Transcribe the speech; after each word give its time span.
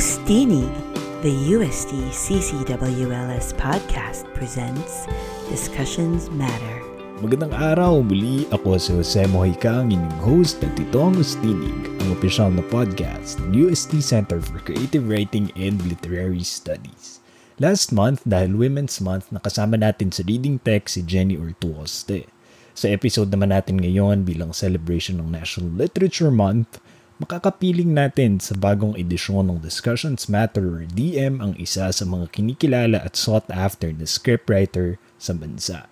Ostini, 0.00 0.64
the 1.20 1.28
USD 1.52 1.92
CCWLS 2.08 3.52
podcast 3.60 4.24
presents 4.32 5.04
Discussions 5.52 6.32
Matter. 6.32 6.76
Magandang 7.20 7.52
araw 7.52 8.00
muli 8.00 8.48
ako 8.48 8.80
si 8.80 8.96
Jose 8.96 9.28
Mojica, 9.28 9.84
ang 9.84 9.92
inyong 9.92 10.16
host 10.24 10.64
at 10.64 10.72
ito 10.80 11.04
ang 11.04 11.20
Ustinig, 11.20 11.84
ang 12.00 12.16
opisyal 12.16 12.48
na 12.48 12.64
podcast 12.72 13.44
ng 13.44 13.68
USD 13.68 14.00
Center 14.00 14.40
for 14.40 14.64
Creative 14.64 15.04
Writing 15.04 15.52
and 15.52 15.76
Literary 15.84 16.48
Studies. 16.48 17.20
Last 17.60 17.92
month, 17.92 18.24
dahil 18.24 18.56
Women's 18.56 19.04
Month, 19.04 19.28
nakasama 19.28 19.76
natin 19.76 20.16
sa 20.16 20.24
reading 20.24 20.64
text 20.64 20.96
si 20.96 21.04
Jenny 21.04 21.36
Ortuoste. 21.36 22.24
Sa 22.72 22.88
episode 22.88 23.28
naman 23.28 23.52
natin 23.52 23.76
ngayon 23.76 24.24
bilang 24.24 24.56
celebration 24.56 25.20
ng 25.20 25.28
National 25.28 25.68
Literature 25.76 26.32
Month, 26.32 26.80
makakapiling 27.20 27.92
natin 27.92 28.40
sa 28.40 28.56
bagong 28.56 28.96
edisyon 28.96 29.52
ng 29.52 29.58
Discussions 29.60 30.24
Matter 30.32 30.64
or 30.64 30.88
DM 30.88 31.44
ang 31.44 31.52
isa 31.60 31.92
sa 31.92 32.04
mga 32.08 32.32
kinikilala 32.32 32.96
at 32.96 33.12
sought 33.12 33.44
after 33.52 33.92
na 33.92 34.08
scriptwriter 34.08 34.96
sa 35.20 35.36
bansa. 35.36 35.84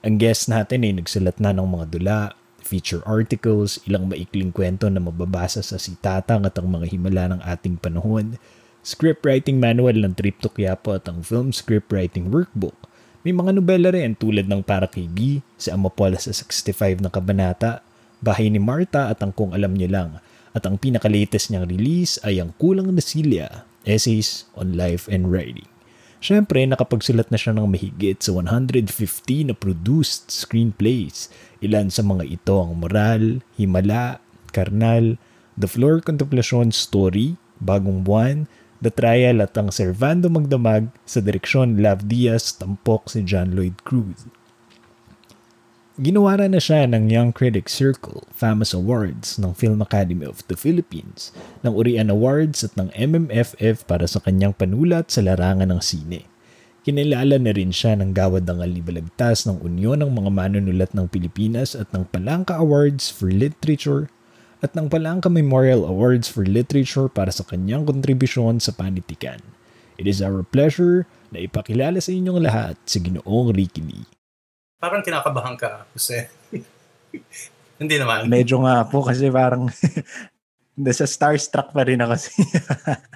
Ang 0.00 0.16
guest 0.16 0.48
natin 0.48 0.88
ay 0.88 0.96
nagsulat 0.96 1.36
na 1.36 1.52
ng 1.52 1.68
mga 1.68 1.86
dula, 1.92 2.20
feature 2.64 3.04
articles, 3.04 3.84
ilang 3.84 4.08
maikling 4.08 4.48
kwento 4.48 4.88
na 4.88 4.96
mababasa 4.96 5.60
sa 5.60 5.76
sitatang 5.76 6.48
at 6.48 6.56
ang 6.56 6.72
mga 6.72 6.88
himala 6.88 7.36
ng 7.36 7.40
ating 7.44 7.76
panahon, 7.76 8.40
scriptwriting 8.80 9.60
manual 9.60 9.94
ng 10.00 10.16
Trip 10.16 10.40
to 10.40 10.48
Quiapo 10.48 10.96
at 10.96 11.04
ang 11.04 11.20
film 11.20 11.52
scriptwriting 11.52 12.32
workbook. 12.32 12.74
May 13.28 13.36
mga 13.36 13.60
nobela 13.60 13.92
rin 13.92 14.16
tulad 14.16 14.48
ng 14.48 14.64
Para 14.64 14.88
kay 14.88 15.04
B, 15.04 15.44
si 15.60 15.68
Amapola 15.68 16.16
sa 16.16 16.32
65 16.32 17.04
na 17.04 17.12
kabanata, 17.12 17.84
Bahay 18.24 18.48
ni 18.48 18.58
Marta 18.58 19.12
at 19.12 19.20
ang 19.20 19.36
Kung 19.36 19.52
Alam 19.52 19.76
Niyo 19.76 19.92
Lang, 19.92 20.22
at 20.52 20.68
ang 20.68 20.76
pinaka-latest 20.76 21.48
niyang 21.52 21.68
release 21.68 22.20
ay 22.24 22.40
ang 22.40 22.52
Kulang 22.60 22.92
na 22.92 23.00
Silya, 23.00 23.64
Essays 23.88 24.48
on 24.56 24.76
Life 24.76 25.08
and 25.08 25.32
Writing. 25.32 25.68
Siyempre, 26.22 26.62
nakapagsulat 26.62 27.34
na 27.34 27.38
siya 27.40 27.50
ng 27.50 27.66
mahigit 27.66 28.14
sa 28.22 28.30
150 28.30 29.50
na 29.50 29.54
produced 29.58 30.30
screenplays. 30.30 31.26
Ilan 31.58 31.90
sa 31.90 32.06
mga 32.06 32.30
ito 32.30 32.54
ang 32.62 32.78
Moral, 32.78 33.42
Himala, 33.58 34.22
Karnal, 34.54 35.18
The 35.58 35.66
Floor 35.66 35.98
Contemplation 36.06 36.70
Story, 36.70 37.34
Bagong 37.58 38.06
Buwan, 38.06 38.46
The 38.78 38.94
Trial 38.94 39.42
at 39.42 39.58
ang 39.58 39.74
Servando 39.74 40.30
Magdamag 40.30 40.94
sa 41.02 41.18
direksyon 41.18 41.82
Lav 41.82 42.06
Diaz 42.06 42.54
tampok 42.54 43.10
si 43.10 43.26
John 43.26 43.58
Lloyd 43.58 43.82
Cruz. 43.82 44.30
Ginawara 46.00 46.48
na 46.48 46.56
siya 46.56 46.88
ng 46.88 47.12
Young 47.12 47.36
Critics 47.36 47.76
Circle, 47.76 48.24
Famous 48.32 48.72
Awards 48.72 49.36
ng 49.36 49.52
Film 49.52 49.84
Academy 49.84 50.24
of 50.24 50.40
the 50.48 50.56
Philippines, 50.56 51.36
ng 51.60 51.68
Urian 51.68 52.08
Awards 52.08 52.64
at 52.64 52.72
ng 52.80 52.88
MMFF 52.96 53.84
para 53.84 54.08
sa 54.08 54.16
kanyang 54.24 54.56
panulat 54.56 55.12
sa 55.12 55.20
larangan 55.20 55.68
ng 55.68 55.84
sine. 55.84 56.24
Kinilala 56.88 57.36
na 57.36 57.52
rin 57.52 57.76
siya 57.76 57.92
ng 58.00 58.16
Gawad 58.16 58.48
ng 58.48 58.64
Alibalagtas 58.64 59.44
ng 59.44 59.60
Unyon 59.60 60.00
ng 60.00 60.08
mga 60.16 60.32
Manunulat 60.32 60.96
ng 60.96 61.12
Pilipinas 61.12 61.76
at 61.76 61.92
ng 61.92 62.08
Palangka 62.08 62.56
Awards 62.56 63.12
for 63.12 63.28
Literature 63.28 64.08
at 64.64 64.72
ng 64.72 64.88
Palangka 64.88 65.28
Memorial 65.28 65.84
Awards 65.84 66.24
for 66.24 66.48
Literature 66.48 67.12
para 67.12 67.28
sa 67.28 67.44
kanyang 67.44 67.84
kontribusyon 67.84 68.64
sa 68.64 68.72
panitikan. 68.72 69.44
It 70.00 70.08
is 70.08 70.24
our 70.24 70.40
pleasure 70.40 71.04
na 71.28 71.44
ipakilala 71.44 72.00
sa 72.00 72.16
inyong 72.16 72.40
lahat 72.40 72.80
si 72.88 72.96
Ginoong 72.96 73.52
Ricky 73.52 73.84
Lee. 73.84 74.21
Parang 74.82 74.98
kinakabahan 74.98 75.54
ka, 75.54 75.86
Jose. 75.94 76.26
Hindi 77.78 77.96
naman. 78.02 78.26
Medyo 78.26 78.66
nga 78.66 78.82
po 78.82 79.06
kasi 79.06 79.30
parang 79.30 79.70
nasa 80.82 81.06
starstruck 81.06 81.70
pa 81.70 81.86
rin 81.86 82.02
ako. 82.02 82.18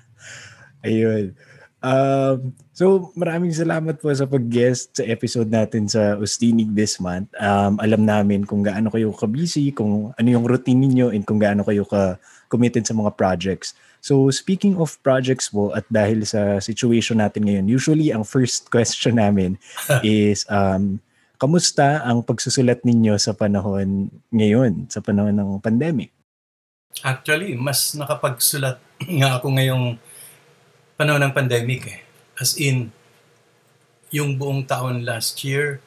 Ayun. 0.86 1.34
Um, 1.82 2.54
so 2.70 3.10
maraming 3.18 3.50
salamat 3.50 3.98
po 3.98 4.14
sa 4.14 4.30
pag-guest 4.30 4.94
sa 4.94 5.04
episode 5.10 5.50
natin 5.50 5.90
sa 5.90 6.14
Ustinig 6.14 6.70
this 6.70 7.02
month. 7.02 7.26
Um, 7.34 7.82
alam 7.82 8.06
namin 8.06 8.46
kung 8.46 8.62
gaano 8.62 8.86
kayo 8.94 9.10
ka-busy, 9.10 9.74
kung 9.74 10.14
ano 10.14 10.28
yung 10.30 10.46
routine 10.46 10.86
niyo 10.86 11.10
and 11.10 11.26
kung 11.26 11.42
gaano 11.42 11.66
kayo 11.66 11.82
ka-committed 11.82 12.86
sa 12.86 12.94
mga 12.94 13.10
projects. 13.18 13.74
So 14.06 14.30
speaking 14.30 14.78
of 14.78 14.94
projects 15.02 15.50
po 15.50 15.74
at 15.74 15.82
dahil 15.90 16.22
sa 16.22 16.62
situation 16.62 17.18
natin 17.18 17.42
ngayon, 17.42 17.66
usually 17.66 18.14
ang 18.14 18.22
first 18.22 18.70
question 18.70 19.18
namin 19.18 19.58
is 20.06 20.46
um, 20.46 21.02
Kamusta 21.36 22.00
ang 22.00 22.24
pagsusulat 22.24 22.80
ninyo 22.80 23.20
sa 23.20 23.36
panahon 23.36 24.08
ngayon, 24.32 24.88
sa 24.88 25.04
panahon 25.04 25.36
ng 25.36 25.60
pandemic? 25.60 26.08
Actually, 27.04 27.52
mas 27.52 27.92
nakapagsulat 27.92 28.80
nga 29.20 29.36
ako 29.36 29.52
ngayong 29.52 30.00
panahon 30.96 31.20
ng 31.20 31.36
pandemic 31.36 31.82
eh. 31.92 32.00
As 32.40 32.56
in, 32.56 32.88
yung 34.08 34.40
buong 34.40 34.64
taon 34.64 35.04
last 35.04 35.36
year, 35.44 35.84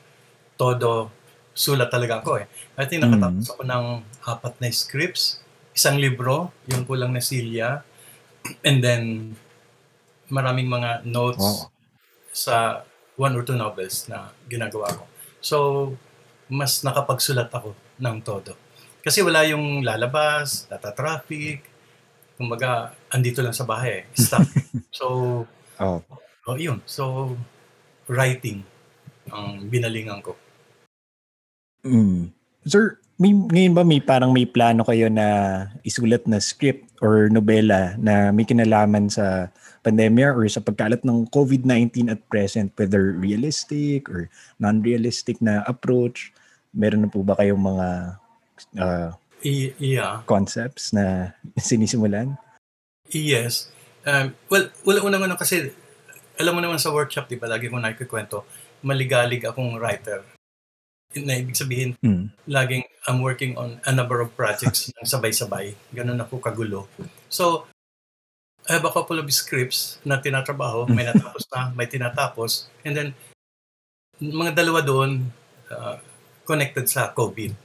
todo 0.53 1.09
sulat 1.57 1.89
talaga 1.89 2.21
ako 2.21 2.45
eh. 2.45 2.47
I 2.77 2.85
think 2.85 3.01
nakatapos 3.01 3.49
mm. 3.49 3.53
ako 3.57 3.61
ng 3.65 3.85
apat 4.29 4.53
na 4.61 4.69
scripts, 4.69 5.41
isang 5.73 5.97
libro, 5.97 6.53
yung 6.69 6.85
kulang 6.85 7.09
na 7.09 7.25
silya, 7.25 7.81
and 8.67 8.85
then 8.85 9.33
maraming 10.29 10.69
mga 10.69 11.09
notes 11.09 11.41
wow. 11.41 11.73
sa 12.29 12.85
one 13.17 13.33
or 13.33 13.41
two 13.41 13.57
novels 13.57 14.05
na 14.05 14.29
ginagawa 14.45 14.93
ko. 14.93 15.09
So, 15.39 15.91
mas 16.49 16.81
nakapagsulat 16.83 17.51
ako 17.51 17.75
ng 17.99 18.17
todo. 18.23 18.55
Kasi 18.99 19.23
wala 19.23 19.47
yung 19.47 19.85
lalabas, 19.85 20.67
data 20.67 20.91
traffic, 20.91 21.63
kumbaga, 22.35 22.95
andito 23.11 23.39
lang 23.39 23.55
sa 23.55 23.63
bahay, 23.67 24.03
eh, 24.03 24.05
stuck. 24.15 24.43
so, 24.99 25.05
oh. 25.79 25.99
oh, 26.47 26.57
yun. 26.59 26.83
So, 26.83 27.35
writing 28.09 28.65
ang 29.29 29.69
binalingan 29.69 30.25
ko. 30.25 30.33
Mm. 31.85 32.33
Sir, 32.65 32.99
may, 33.19 33.35
ngayon 33.35 33.75
ba 33.75 33.83
may 33.83 33.99
parang 33.99 34.31
may 34.31 34.47
plano 34.47 34.83
kayo 34.87 35.11
na 35.11 35.27
isulat 35.83 36.23
na 36.25 36.39
script 36.39 36.87
or 36.99 37.27
nobela 37.27 37.95
na 37.99 38.31
may 38.31 38.47
kinalaman 38.47 39.11
sa 39.11 39.51
pandemya 39.81 40.35
or 40.35 40.45
sa 40.51 40.63
pagkalat 40.63 41.03
ng 41.07 41.27
COVID-19 41.31 42.11
at 42.11 42.21
present, 42.27 42.73
whether 42.75 43.15
realistic 43.15 44.07
or 44.11 44.27
non-realistic 44.59 45.39
na 45.39 45.63
approach? 45.65 46.31
Meron 46.75 47.07
na 47.07 47.11
po 47.11 47.23
ba 47.23 47.35
kayong 47.39 47.61
mga 47.61 47.87
uh, 48.79 49.09
yeah. 49.43 50.21
concepts 50.27 50.91
na 50.91 51.33
sinisimulan? 51.57 52.35
Yes. 53.09 53.71
Um, 54.05 54.35
well, 54.47 54.69
wala 54.85 54.99
una 55.03 55.17
naman 55.17 55.35
kasi, 55.39 55.73
alam 56.39 56.55
mo 56.55 56.61
naman 56.61 56.79
sa 56.79 56.93
workshop, 56.93 57.27
di 57.27 57.39
ba, 57.39 57.49
lagi 57.49 57.67
ko 57.67 57.79
nakikwento, 57.79 58.45
maligalig 58.85 59.43
akong 59.43 59.75
writer. 59.79 60.23
Na 61.17 61.33
ibig 61.35 61.57
sabihin, 61.57 61.97
mm. 62.05 62.45
laging 62.45 62.85
I'm 63.09 63.25
working 63.25 63.57
on 63.57 63.81
a 63.89 63.93
number 63.93 64.21
of 64.21 64.29
projects 64.37 64.87
ng 65.01 65.07
sabay-sabay. 65.09 65.73
Ganun 65.91 66.21
ako 66.21 66.37
kagulo. 66.37 66.85
So, 67.27 67.65
I 68.69 68.77
have 68.77 68.85
a 68.85 68.93
couple 68.93 69.17
of 69.17 69.25
scripts 69.33 69.97
na 70.05 70.21
tinatrabaho. 70.21 70.85
May 70.93 71.09
natapos 71.09 71.49
na, 71.49 71.73
may 71.73 71.89
tinatapos. 71.89 72.69
And 72.85 72.93
then, 72.93 73.09
mga 74.21 74.53
dalawa 74.61 74.85
doon 74.85 75.25
uh, 75.73 75.97
connected 76.45 76.85
sa 76.85 77.09
COVID. 77.09 77.57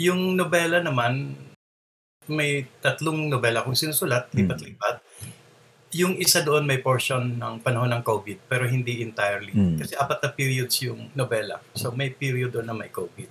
Yung 0.00 0.40
nobela 0.40 0.80
naman, 0.80 1.36
may 2.24 2.64
tatlong 2.80 3.28
nobela 3.28 3.60
kung 3.60 3.76
sinusulat, 3.76 4.32
hmm. 4.32 4.36
lipat-lipat. 4.40 4.96
Yung 6.00 6.16
isa 6.16 6.40
doon 6.40 6.64
may 6.64 6.78
portion 6.80 7.36
ng 7.36 7.60
panahon 7.60 7.92
ng 7.92 8.00
COVID, 8.06 8.46
pero 8.46 8.62
hindi 8.62 9.02
entirely. 9.02 9.50
Mm. 9.50 9.74
Kasi 9.74 9.98
apat 9.98 10.22
na 10.22 10.30
periods 10.30 10.78
yung 10.86 11.10
nobela. 11.18 11.58
So 11.74 11.90
may 11.90 12.14
period 12.14 12.54
doon 12.54 12.70
na 12.70 12.78
may 12.78 12.94
COVID. 12.94 13.26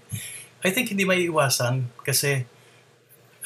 I 0.68 0.70
think 0.76 0.92
hindi 0.92 1.08
may 1.08 1.24
iwasan 1.24 1.88
kasi 2.04 2.44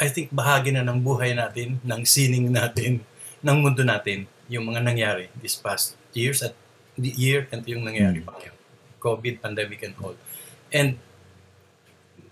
I 0.01 0.09
think 0.09 0.33
bahagi 0.33 0.73
na 0.73 0.81
ng 0.81 1.05
buhay 1.05 1.37
natin, 1.37 1.77
ng 1.85 2.01
sining 2.09 2.49
natin, 2.49 3.05
ng 3.43 3.57
mundo 3.59 3.83
natin, 3.83 4.25
yung 4.47 4.71
mga 4.71 4.79
nangyari 4.79 5.27
this 5.39 5.59
past 5.59 5.99
years 6.15 6.39
at 6.43 6.55
the 6.95 7.11
year 7.13 7.45
and 7.51 7.67
yung 7.67 7.83
nangyari 7.83 8.23
mm. 8.23 8.27
pa 8.27 8.39
ngayon. 8.39 8.57
COVID, 9.03 9.35
pandemic 9.43 9.83
and 9.83 9.95
all. 9.99 10.15
And 10.71 10.95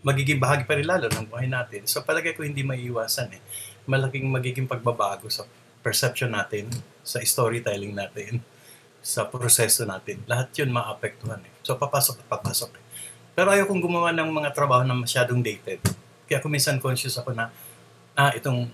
magiging 0.01 0.41
bahagi 0.41 0.65
pa 0.65 0.79
rin 0.79 0.87
lalo 0.87 1.11
ng 1.11 1.27
buhay 1.27 1.51
natin. 1.51 1.85
So 1.85 2.01
palagay 2.01 2.33
ko 2.33 2.47
hindi 2.47 2.63
maiiwasan 2.65 3.29
eh. 3.37 3.41
Malaking 3.85 4.31
magiging 4.31 4.65
pagbabago 4.65 5.29
sa 5.29 5.45
perception 5.83 6.33
natin, 6.33 6.69
sa 7.03 7.21
storytelling 7.21 7.93
natin, 7.93 8.41
sa 9.03 9.27
proseso 9.27 9.83
natin. 9.83 10.21
Lahat 10.25 10.49
yun 10.57 10.71
maapektuhan 10.71 11.41
eh. 11.43 11.53
So 11.61 11.75
papasok 11.75 12.23
at 12.23 12.27
papasok 12.29 12.71
eh. 12.77 12.83
Pero 13.31 13.47
ayaw 13.51 13.65
kong 13.65 13.81
gumawa 13.81 14.11
ng 14.11 14.29
mga 14.29 14.51
trabaho 14.51 14.83
na 14.83 14.95
masyadong 14.95 15.39
dated. 15.39 15.79
Kaya 16.27 16.39
kung 16.43 16.51
minsan 16.51 16.79
conscious 16.79 17.15
ako 17.15 17.31
na, 17.35 17.49
ah, 18.15 18.31
itong 18.35 18.67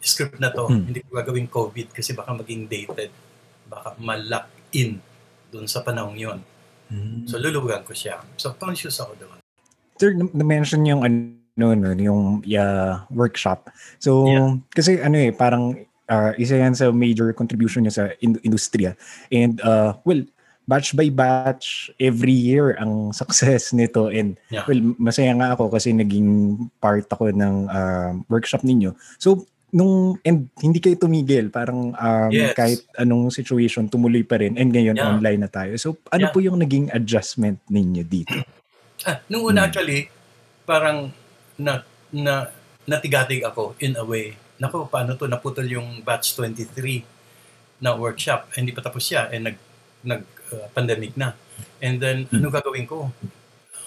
script 0.00 0.40
na 0.40 0.50
to, 0.50 0.66
hmm. 0.66 0.90
hindi 0.90 1.00
ko 1.04 1.10
gagawin 1.16 1.48
COVID 1.48 1.92
kasi 1.92 2.16
baka 2.16 2.32
maging 2.32 2.66
dated. 2.66 3.12
Baka 3.68 3.94
ma-lock 4.00 4.48
in 4.72 4.98
doon 5.52 5.68
sa 5.68 5.84
panahong 5.84 6.16
yon. 6.16 6.38
Hmm. 6.90 7.28
So 7.28 7.38
luluwagan 7.38 7.86
ko 7.86 7.94
siya. 7.94 8.20
So 8.40 8.56
conscious 8.56 8.98
ako 8.98 9.12
doon. 9.20 9.38
Sir, 10.00 10.16
na-mention 10.16 10.82
yung 10.88 11.04
ano 11.04 11.36
no, 11.60 11.92
yung 11.92 12.40
uh, 12.40 13.04
workshop. 13.12 13.68
So, 14.00 14.24
yeah. 14.24 14.56
kasi 14.72 14.96
ano 14.96 15.20
eh, 15.20 15.28
parang 15.28 15.76
uh, 16.08 16.32
isa 16.40 16.56
yan 16.56 16.72
sa 16.72 16.88
major 16.90 17.30
contribution 17.36 17.84
niya 17.84 17.94
sa 17.94 18.04
in- 18.24 18.40
industriya. 18.42 18.96
And 19.28 19.60
uh, 19.60 20.00
well, 20.02 20.24
batch 20.64 20.94
by 20.94 21.10
batch 21.10 21.90
every 21.98 22.34
year 22.34 22.78
ang 22.78 23.10
success 23.20 23.74
nito 23.74 24.06
and 24.06 24.38
yeah. 24.54 24.62
well 24.70 24.78
masaya 25.02 25.34
nga 25.34 25.58
ako 25.58 25.66
kasi 25.74 25.90
naging 25.90 26.54
part 26.78 27.10
ako 27.10 27.34
ng 27.34 27.66
uh, 27.70 28.16
workshop 28.30 28.62
ninyo. 28.62 28.94
So 29.18 29.46
nung 29.70 30.18
and 30.26 30.50
hindi 30.58 30.78
kayo 30.82 30.98
tumigil 30.98 31.50
parang 31.50 31.94
um, 31.94 32.30
yes. 32.30 32.54
kahit 32.54 32.80
anong 32.98 33.30
situation 33.30 33.86
tumuloy 33.86 34.26
pa 34.26 34.38
rin 34.38 34.58
and 34.58 34.74
ngayon 34.74 34.98
yeah. 34.98 35.06
online 35.06 35.40
na 35.46 35.50
tayo. 35.50 35.74
So 35.78 35.98
ano 36.10 36.28
yeah. 36.28 36.32
po 36.34 36.38
yung 36.42 36.58
naging 36.58 36.90
adjustment 36.90 37.62
ninyo 37.70 38.04
dito? 38.06 38.34
Ah, 39.00 39.16
nung 39.32 39.48
una 39.48 39.64
hmm. 39.64 39.68
actually 39.72 40.12
parang 40.68 41.08
na 41.56 41.80
na 42.12 42.52
natigatig 42.84 43.40
ako 43.40 43.72
in 43.80 43.96
a 43.96 44.04
way. 44.04 44.36
Nako, 44.60 44.92
paano 44.92 45.16
to 45.16 45.24
naputol 45.24 45.64
yung 45.64 46.04
batch 46.04 46.36
23 46.36 47.00
na 47.80 47.96
workshop. 47.96 48.52
Eh, 48.52 48.60
hindi 48.60 48.76
pa 48.76 48.84
tapos 48.84 49.00
siya 49.08 49.32
eh 49.32 49.40
nag 49.40 49.56
nag 50.04 50.20
uh, 50.52 50.68
pandemic 50.76 51.16
na. 51.16 51.32
And 51.80 51.96
then 51.96 52.28
hmm. 52.28 52.44
ano 52.44 52.52
gagawin 52.52 52.84
ko? 52.84 53.08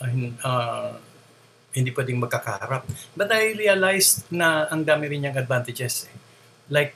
Uh, 0.01 0.97
hindi 1.73 1.89
pwedeng 1.91 2.21
magkakaharap. 2.21 2.85
But 3.17 3.33
I 3.33 3.57
realized 3.57 4.29
na 4.29 4.69
ang 4.69 4.85
dami 4.85 5.09
rin 5.09 5.25
niyang 5.25 5.37
advantages. 5.37 6.05
Eh. 6.07 6.15
Like, 6.69 6.93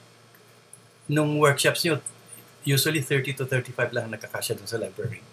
nung 1.10 1.36
workshops 1.42 1.82
niyo, 1.82 1.98
usually 2.62 3.02
30 3.02 3.42
to 3.42 3.44
35 3.48 3.96
lang 3.96 4.06
nakakasya 4.12 4.54
dun 4.54 4.68
sa 4.70 4.78
library. 4.78 5.24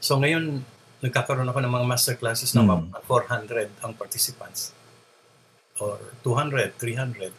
So 0.00 0.16
ngayon, 0.16 0.64
nagkakaroon 1.04 1.48
ako 1.48 1.60
ng 1.60 1.72
mga 1.72 1.86
master 1.86 2.14
classes 2.16 2.52
na 2.56 2.64
mm. 2.64 2.96
400 3.04 3.84
ang 3.84 3.92
participants. 3.96 4.72
Or 5.80 5.96
200, 6.24 6.76
300. 6.76 7.32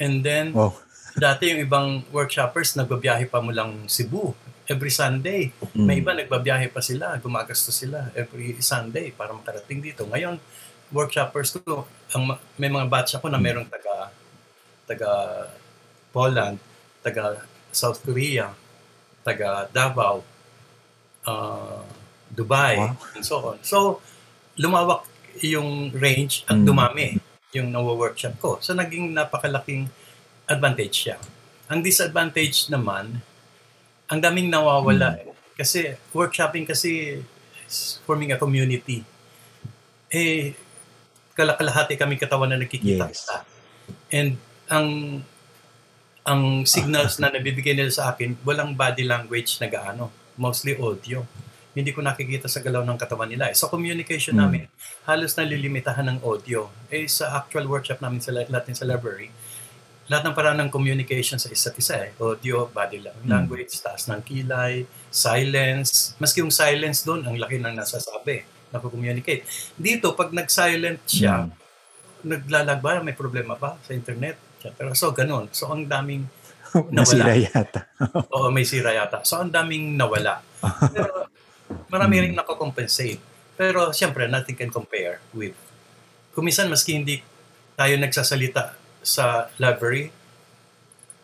And 0.00 0.24
then, 0.24 0.52
wow. 0.52 0.76
dati 1.16 1.52
yung 1.52 1.60
ibang 1.64 1.88
workshoppers, 2.12 2.76
nagbabiyahe 2.76 3.28
pa 3.28 3.40
mo 3.40 3.52
lang 3.52 3.88
Cebu 3.88 4.36
every 4.68 4.92
Sunday. 4.92 5.52
Mm. 5.72 5.84
May 5.88 5.96
iba 6.00 6.12
nagbabiyahe 6.12 6.68
pa 6.68 6.84
sila, 6.84 7.16
gumagastos 7.20 7.76
sila 7.80 8.12
every 8.12 8.60
Sunday 8.60 9.12
para 9.12 9.32
makarating 9.32 9.80
dito. 9.80 10.04
Ngayon, 10.04 10.36
workshoppers 10.90 11.56
ko, 11.58 11.86
ang, 12.14 12.38
may 12.58 12.70
mga 12.70 12.86
batch 12.86 13.18
ako 13.18 13.30
na 13.30 13.40
merong 13.40 13.66
taga 13.66 14.14
taga 14.86 15.10
Poland, 16.14 16.56
taga 17.02 17.42
South 17.74 18.00
Korea, 18.00 18.54
taga 19.26 19.66
Davao, 19.74 20.22
uh, 21.26 21.82
Dubai, 22.30 22.78
wow. 22.78 22.94
and 23.18 23.24
so 23.26 23.42
on. 23.42 23.58
So, 23.66 24.00
lumawak 24.56 25.04
yung 25.42 25.92
range 25.92 26.46
at 26.48 26.56
mm. 26.56 26.64
dumami 26.64 27.20
yung 27.52 27.74
nawo-workshop 27.74 28.34
ko. 28.40 28.50
So, 28.62 28.72
naging 28.72 29.12
napakalaking 29.12 29.90
advantage 30.48 31.06
siya. 31.06 31.16
Ang 31.66 31.82
disadvantage 31.82 32.70
naman, 32.70 33.20
ang 34.06 34.20
daming 34.22 34.48
nawawala. 34.48 35.18
Mm. 35.18 35.34
Kasi 35.58 35.98
workshopping 36.14 36.68
kasi 36.68 37.20
is 37.66 37.98
forming 38.06 38.30
a 38.30 38.38
community. 38.38 39.02
Eh, 40.12 40.54
kalakalahati 41.36 42.00
kami 42.00 42.16
katawan 42.16 42.48
na 42.48 42.58
nakikita 42.58 43.12
yes. 43.12 43.28
And 44.10 44.40
ang 44.66 45.20
ang 46.26 46.66
signals 46.66 47.22
na 47.22 47.30
nabibigay 47.30 47.78
nila 47.78 47.92
sa 47.94 48.10
akin, 48.10 48.34
walang 48.42 48.74
body 48.74 49.06
language 49.06 49.62
na 49.62 49.70
gaano. 49.70 50.10
Mostly 50.34 50.74
audio. 50.74 51.22
Hindi 51.70 51.94
ko 51.94 52.02
nakikita 52.02 52.50
sa 52.50 52.58
galaw 52.58 52.82
ng 52.82 52.98
katawan 52.98 53.30
nila. 53.30 53.46
Sa 53.54 53.70
communication 53.70 54.34
mm. 54.34 54.40
namin, 54.42 54.62
halos 55.06 55.38
nalilimitahan 55.38 56.02
ng 56.10 56.18
audio. 56.26 56.66
Eh, 56.90 57.06
sa 57.06 57.38
actual 57.38 57.70
workshop 57.70 58.02
namin 58.02 58.18
sa 58.18 58.34
natin 58.34 58.74
sa 58.74 58.82
library, 58.82 59.30
lahat 60.10 60.26
ng 60.26 60.34
paraan 60.34 60.58
ng 60.66 60.70
communication 60.72 61.38
sa 61.38 61.46
isa't 61.46 61.78
isa 61.78 62.10
eh. 62.10 62.10
Audio, 62.18 62.66
body 62.74 63.06
hmm. 63.06 63.26
language, 63.26 63.74
mm. 63.74 63.82
taas 63.86 64.10
ng 64.10 64.22
kilay, 64.26 64.82
silence. 65.10 66.18
Maski 66.18 66.42
yung 66.42 66.54
silence 66.54 67.06
doon, 67.06 67.22
ang 67.22 67.38
laki 67.38 67.62
ng 67.62 67.74
nasasabi 67.74 68.55
nako-communicate. 68.74 69.46
Dito, 69.76 70.14
pag 70.14 70.34
nag-silent 70.34 71.02
siya, 71.06 71.46
mm. 71.46 71.52
naglalag 72.26 72.80
ba? 72.82 72.98
May 73.02 73.14
problema 73.14 73.54
ba 73.54 73.78
sa 73.82 73.92
internet? 73.94 74.38
Pero 74.74 74.94
so, 74.98 75.14
ganun. 75.14 75.46
So, 75.54 75.70
ang 75.70 75.86
daming 75.86 76.26
nawala. 76.94 77.06
Nasira 77.06 77.34
yata. 77.38 77.80
Oo, 78.34 78.50
may 78.50 78.66
sira 78.66 78.92
yata. 78.92 79.22
So, 79.22 79.38
ang 79.38 79.54
daming 79.54 79.94
nawala. 79.94 80.42
Pero, 80.96 81.30
marami 81.90 82.26
rin 82.26 82.34
nako-compensate. 82.34 83.22
Pero, 83.54 83.94
siyempre, 83.94 84.26
nothing 84.26 84.58
can 84.58 84.70
compare 84.74 85.22
with 85.32 85.54
kumisan 86.36 86.68
maski 86.68 86.92
hindi 87.00 87.24
tayo 87.80 87.96
nagsasalita 87.96 88.76
sa 89.00 89.48
library 89.56 90.12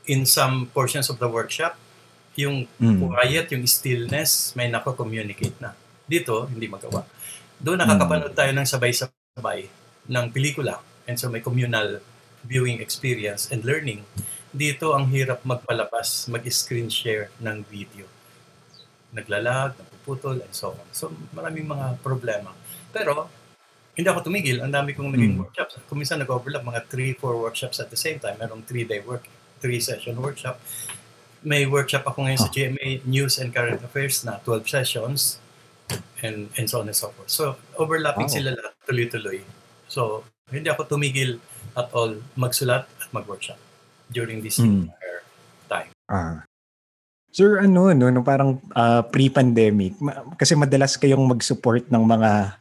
in 0.09 0.25
some 0.25 0.67
portions 0.73 1.13
of 1.13 1.21
the 1.21 1.29
workshop, 1.29 1.77
yung 2.35 2.67
mm. 2.81 2.99
quiet, 2.99 3.53
yung 3.53 3.69
stillness, 3.69 4.57
may 4.57 4.73
nako-communicate 4.73 5.55
na. 5.61 5.77
Dito, 6.09 6.49
hindi 6.49 6.67
magawa. 6.67 7.05
Doon 7.63 7.79
nakakapanood 7.79 8.35
tayo 8.35 8.51
ng 8.51 8.67
sabay-sabay 8.67 9.71
ng 10.11 10.27
pelikula. 10.35 10.83
And 11.07 11.15
so 11.15 11.31
may 11.31 11.39
communal 11.39 12.03
viewing 12.43 12.83
experience 12.83 13.55
and 13.55 13.63
learning. 13.63 14.03
Dito 14.51 14.99
ang 14.99 15.07
hirap 15.15 15.47
magpalabas, 15.47 16.27
mag-screen 16.27 16.91
share 16.91 17.31
ng 17.39 17.63
video. 17.71 18.11
Naglalag, 19.15 19.79
napuputol, 19.79 20.43
and 20.43 20.51
so 20.51 20.75
on. 20.75 20.89
So 20.91 21.15
maraming 21.31 21.71
mga 21.71 22.03
problema. 22.03 22.51
Pero 22.91 23.31
hindi 23.95 24.11
ako 24.11 24.27
tumigil. 24.27 24.59
Ang 24.59 24.75
dami 24.75 24.91
kong 24.99 25.15
naging 25.15 25.39
mm. 25.39 25.43
workshops. 25.47 25.79
Kung 25.87 26.03
minsan 26.03 26.19
nag-overlap, 26.19 26.67
mga 26.67 26.91
3-4 26.91 27.23
workshops 27.47 27.79
at 27.79 27.95
the 27.95 28.01
same 28.01 28.19
time. 28.19 28.43
Merong 28.43 28.67
3-day 28.67 29.07
work, 29.07 29.31
3-session 29.63 30.19
workshop. 30.19 30.59
May 31.47 31.63
workshop 31.71 32.11
ako 32.11 32.27
ngayon 32.27 32.41
sa 32.43 32.51
GMA 32.51 33.07
News 33.07 33.39
and 33.39 33.55
Current 33.55 33.87
Affairs 33.87 34.27
na 34.27 34.43
12 34.43 34.67
sessions 34.67 35.39
and, 36.23 36.49
and 36.57 36.67
so 36.69 36.81
on 36.81 36.87
and 36.89 36.97
so 36.97 37.11
forth. 37.13 37.31
So, 37.31 37.57
overlapping 37.77 38.31
wow. 38.31 38.35
sila 38.35 38.51
lahat, 38.55 38.73
tuloy-tuloy. 38.87 39.39
So, 39.89 40.25
hindi 40.49 40.69
ako 40.69 40.97
tumigil 40.97 41.41
at 41.77 41.89
all 41.97 42.21
magsulat 42.37 42.85
at 42.85 43.09
mag-workshop 43.13 43.59
during 44.13 44.45
this 44.45 44.61
mm. 44.61 44.89
entire 44.89 45.21
time. 45.69 45.91
Ah. 46.09 46.45
Sir, 47.33 47.65
ano, 47.65 47.97
no, 47.97 48.13
no 48.13 48.21
parang 48.21 48.61
uh, 48.77 49.01
pre-pandemic, 49.09 49.97
kasi 50.37 50.53
madalas 50.53 51.01
kayong 51.01 51.25
mag-support 51.25 51.89
ng 51.89 52.05
mga 52.05 52.61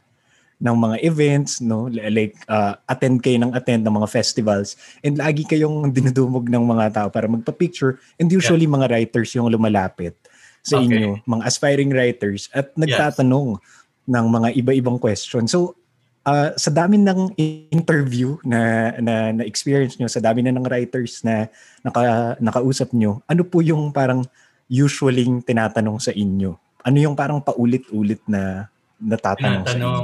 ng 0.62 0.76
mga 0.78 0.96
events, 1.02 1.58
no? 1.58 1.90
Like, 1.90 2.38
uh, 2.46 2.78
attend 2.86 3.18
kayo 3.18 3.34
ng 3.42 3.50
attend 3.50 3.82
ng 3.82 3.98
mga 3.98 4.08
festivals. 4.08 4.78
And 5.02 5.18
lagi 5.18 5.42
kayong 5.42 5.90
dinudumog 5.96 6.46
ng 6.46 6.62
mga 6.62 6.84
tao 6.94 7.08
para 7.10 7.26
magpa-picture. 7.26 7.98
And 8.22 8.30
usually, 8.30 8.64
yeah. 8.64 8.74
mga 8.78 8.86
writers 8.94 9.34
yung 9.34 9.50
lumalapit 9.50 10.14
sa 10.62 10.78
okay. 10.78 10.86
inyo, 10.86 11.18
mga 11.26 11.42
aspiring 11.42 11.90
writers, 11.90 12.46
at 12.54 12.70
nagtatanong 12.78 13.58
yes. 13.58 13.62
ng 14.06 14.26
mga 14.30 14.48
iba-ibang 14.62 14.98
questions. 15.02 15.50
So, 15.50 15.74
uh, 16.22 16.54
sa 16.54 16.70
dami 16.70 17.02
ng 17.02 17.34
interview 17.74 18.38
na, 18.46 18.94
na, 19.02 19.14
na 19.34 19.42
experience 19.42 19.98
nyo, 19.98 20.06
sa 20.06 20.22
dami 20.22 20.46
na 20.46 20.54
ng 20.54 20.66
writers 20.66 21.26
na 21.26 21.50
naka, 21.82 22.34
nakausap 22.38 22.94
nyo, 22.94 23.20
ano 23.26 23.42
po 23.42 23.58
yung 23.58 23.90
parang 23.90 24.22
usually 24.70 25.26
tinatanong 25.42 25.98
sa 25.98 26.14
inyo? 26.14 26.54
Ano 26.82 26.96
yung 26.98 27.18
parang 27.18 27.42
paulit-ulit 27.42 28.22
na 28.30 28.70
natatanong 29.02 29.66
sa 29.66 29.76
inyo? 29.78 30.02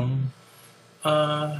Uh, 1.06 1.50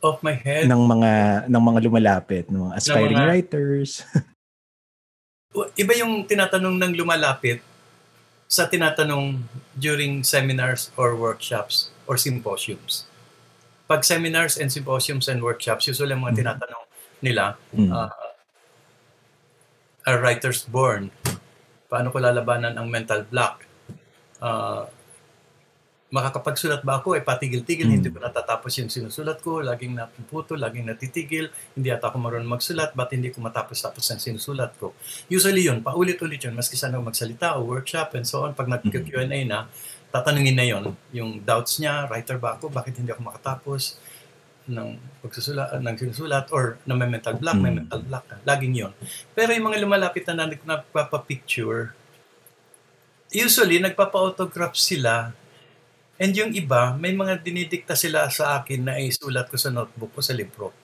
off 0.00 0.24
my 0.24 0.32
head? 0.32 0.64
Ng 0.64 0.82
mga, 0.88 1.12
ng 1.52 1.62
mga 1.62 1.78
lumalapit, 1.84 2.44
ng 2.48 2.72
mga 2.72 2.74
aspiring 2.80 3.20
mga, 3.20 3.28
writers. 3.28 4.00
iba 5.80 5.92
yung 5.96 6.24
tinatanong 6.24 6.76
ng 6.76 6.92
lumalapit 6.96 7.60
sa 8.48 8.64
tinatanong 8.64 9.44
during 9.76 10.24
seminars 10.24 10.88
or 10.96 11.12
workshops 11.12 11.92
or 12.08 12.16
symposiums. 12.16 13.04
Pag 13.84 14.04
seminars 14.04 14.56
and 14.56 14.72
symposiums 14.72 15.28
and 15.28 15.44
workshops, 15.44 15.84
usually 15.84 16.16
mga 16.16 16.32
mm. 16.32 16.38
tinatanong 16.40 16.84
nila, 17.20 17.60
mm. 17.76 17.92
uh, 17.92 18.08
a 20.08 20.12
writer's 20.16 20.64
born, 20.64 21.12
paano 21.92 22.08
ko 22.08 22.18
lalabanan 22.20 22.80
ang 22.80 22.88
mental 22.88 23.24
block, 23.28 23.68
uh, 24.40 24.88
makakapagsulat 26.08 26.80
ba 26.80 27.04
ako? 27.04 27.20
Eh, 27.20 27.22
patigil-tigil, 27.22 27.84
mm. 27.84 27.94
hindi 28.00 28.08
ko 28.08 28.18
natatapos 28.24 28.72
yung 28.80 28.88
sinusulat 28.88 29.44
ko, 29.44 29.60
laging 29.60 29.92
napuputo, 29.92 30.56
laging 30.56 30.88
natitigil, 30.88 31.52
hindi 31.76 31.88
ata 31.92 32.08
ako 32.08 32.16
marunong 32.16 32.48
magsulat, 32.48 32.96
ba't 32.96 33.12
hindi 33.12 33.28
ko 33.28 33.44
matapos-tapos 33.44 34.04
ang 34.08 34.20
sinusulat 34.20 34.72
ko? 34.80 34.96
Usually 35.28 35.68
yun, 35.68 35.84
paulit-ulit 35.84 36.40
yun, 36.40 36.56
maski 36.56 36.80
sana 36.80 36.96
magsalita 36.96 37.60
o 37.60 37.68
workshop 37.68 38.16
and 38.16 38.24
so 38.24 38.48
on, 38.48 38.56
pag 38.56 38.72
nag-Q&A 38.72 39.44
na, 39.44 39.68
tatanungin 40.08 40.56
na 40.56 40.64
yon 40.64 40.96
yung 41.12 41.44
doubts 41.44 41.76
niya, 41.76 42.08
writer 42.08 42.40
ba 42.40 42.56
ako, 42.56 42.72
bakit 42.72 42.96
hindi 42.96 43.12
ako 43.12 43.28
makatapos 43.28 44.00
ng 44.68 44.96
pagsusulat, 45.20 45.76
ng 45.80 45.96
sinusulat, 45.96 46.48
or 46.52 46.80
na 46.88 46.96
may 46.96 47.08
mental 47.08 47.36
block, 47.36 47.56
mm. 47.56 47.64
may 47.64 47.72
mental 47.84 48.00
block 48.00 48.24
na. 48.32 48.36
Laging 48.48 48.74
yon 48.76 48.92
Pero 49.36 49.52
yung 49.52 49.68
mga 49.68 49.80
lumalapit 49.84 50.24
na 50.28 50.48
nagpapapicture, 50.48 51.92
usually, 53.32 53.80
nagpapa-autograph 53.80 54.76
sila 54.76 55.36
And 56.18 56.34
yung 56.34 56.50
iba, 56.50 56.98
may 56.98 57.14
mga 57.14 57.46
dinidikta 57.46 57.94
sila 57.94 58.26
sa 58.26 58.58
akin 58.58 58.90
na 58.90 58.98
isulat 58.98 59.46
ko 59.46 59.54
sa 59.54 59.70
notebook 59.70 60.18
ko 60.18 60.20
sa 60.20 60.34
libro. 60.34 60.74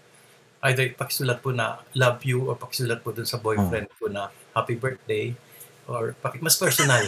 either 0.65 0.89
pakisulat 0.97 1.45
po 1.45 1.53
na 1.53 1.77
love 1.93 2.25
you 2.25 2.49
or 2.49 2.57
pakisulat 2.57 3.05
po 3.05 3.13
dun 3.13 3.29
sa 3.29 3.37
boyfriend 3.37 3.85
ko 4.01 4.09
na 4.09 4.33
happy 4.57 4.73
birthday 4.73 5.37
or 5.85 6.17
paki, 6.25 6.41
mas 6.41 6.57
personal. 6.57 7.05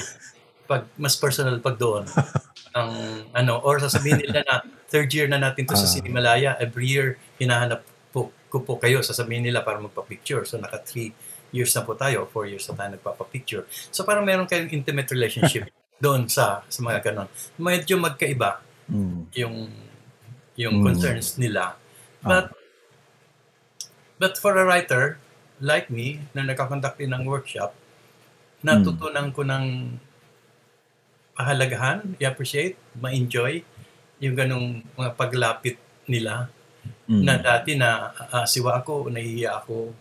pag 0.66 0.84
mas 1.00 1.16
personal 1.16 1.56
pag 1.62 1.80
doon. 1.80 2.04
ang 2.76 2.92
ano 3.32 3.56
or 3.64 3.80
sasabihin 3.80 4.20
nila 4.20 4.44
na 4.44 4.60
third 4.92 5.08
year 5.08 5.24
na 5.24 5.40
natin 5.40 5.64
to 5.64 5.72
sa 5.72 5.88
Sinimalaya 5.88 6.60
every 6.60 6.84
year 6.84 7.16
hinahanap 7.40 7.80
po 8.12 8.28
ko 8.52 8.60
po 8.60 8.76
kayo. 8.76 9.00
Sasabihin 9.00 9.48
nila 9.48 9.64
para 9.64 9.80
magpa-picture. 9.80 10.44
So 10.44 10.60
naka 10.60 10.84
three 10.84 11.16
years 11.54 11.72
na 11.72 11.86
po 11.86 11.96
tayo. 11.96 12.28
Four 12.28 12.52
years 12.52 12.68
na 12.68 12.76
tayo 12.76 12.90
nagpapa-picture. 13.00 13.64
So 13.88 14.04
parang 14.04 14.28
meron 14.28 14.44
kayong 14.44 14.68
intimate 14.68 15.08
relationship 15.08 15.72
doon 16.00 16.28
sa 16.28 16.62
sa 16.68 16.80
mga 16.84 17.12
ganon 17.12 17.28
medyo 17.56 17.96
magkaiba 17.96 18.60
mm. 18.88 19.32
yung 19.36 19.68
yung 20.56 20.80
mm. 20.80 20.84
concerns 20.84 21.40
nila 21.40 21.76
but 22.20 22.52
ah. 22.52 22.56
but 24.20 24.34
for 24.36 24.56
a 24.56 24.64
writer 24.64 25.16
like 25.60 25.88
me 25.88 26.20
na 26.36 26.44
nagkakonduct 26.44 27.00
din 27.00 27.16
ng 27.16 27.24
workshop 27.24 27.72
natutunan 28.64 29.30
ko 29.32 29.46
ng 29.46 29.96
pahalagahan, 31.36 32.16
i-appreciate, 32.16 32.80
ma-enjoy 32.96 33.60
yung 34.24 34.32
ganong 34.32 34.80
mga 34.96 35.10
paglapit 35.12 35.76
nila 36.08 36.48
mm. 37.04 37.20
na 37.20 37.36
dati 37.36 37.76
na 37.76 38.16
uh, 38.32 38.48
siwa 38.48 38.80
ako, 38.80 39.12
nahihiya 39.12 39.60
ako, 39.60 39.92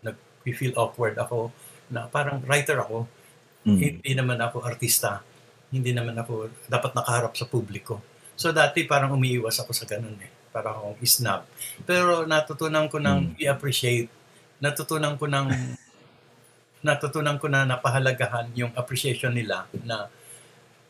nag-feel 0.00 0.72
awkward 0.80 1.20
ako, 1.20 1.52
na 1.92 2.08
parang 2.08 2.40
writer 2.48 2.80
ako, 2.80 3.04
mm. 3.68 3.76
hindi 3.76 4.12
naman 4.16 4.40
ako 4.40 4.64
artista, 4.64 5.20
hindi 5.68 5.92
naman 5.92 6.16
ako 6.16 6.48
dapat 6.68 6.96
nakaharap 6.96 7.32
sa 7.36 7.44
publiko. 7.44 8.00
So 8.38 8.54
dati 8.54 8.86
parang 8.86 9.12
umiiwas 9.12 9.60
ako 9.60 9.74
sa 9.74 9.84
ganun 9.84 10.16
eh, 10.22 10.30
parang 10.54 10.78
akong 10.78 10.98
isnab. 11.02 11.44
Pero 11.84 12.24
natutunan 12.24 12.86
ko 12.86 13.02
nang 13.02 13.34
mm. 13.34 13.42
i-appreciate, 13.42 14.08
natutunan 14.62 15.18
ko 15.18 15.26
nang 15.26 15.50
natutunan 16.88 17.36
ko 17.42 17.50
na 17.50 17.66
napahalagahan 17.66 18.54
yung 18.54 18.70
appreciation 18.78 19.34
nila 19.34 19.66
na 19.82 20.06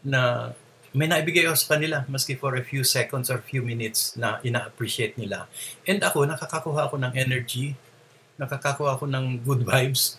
na 0.05 0.53
may 0.93 1.05
naibigay 1.09 1.45
ako 1.45 1.57
sa 1.57 1.69
kanila 1.77 2.05
maski 2.09 2.37
for 2.37 2.57
a 2.57 2.65
few 2.65 2.81
seconds 2.81 3.29
or 3.29 3.41
few 3.45 3.61
minutes 3.61 4.17
na 4.17 4.41
ina-appreciate 4.41 5.21
nila. 5.21 5.45
And 5.85 6.01
ako, 6.01 6.25
nakakakuha 6.25 6.89
ako 6.89 6.97
ng 6.97 7.13
energy, 7.13 7.77
nakakakuha 8.41 8.97
ako 8.97 9.05
ng 9.05 9.45
good 9.45 9.69
vibes 9.69 10.17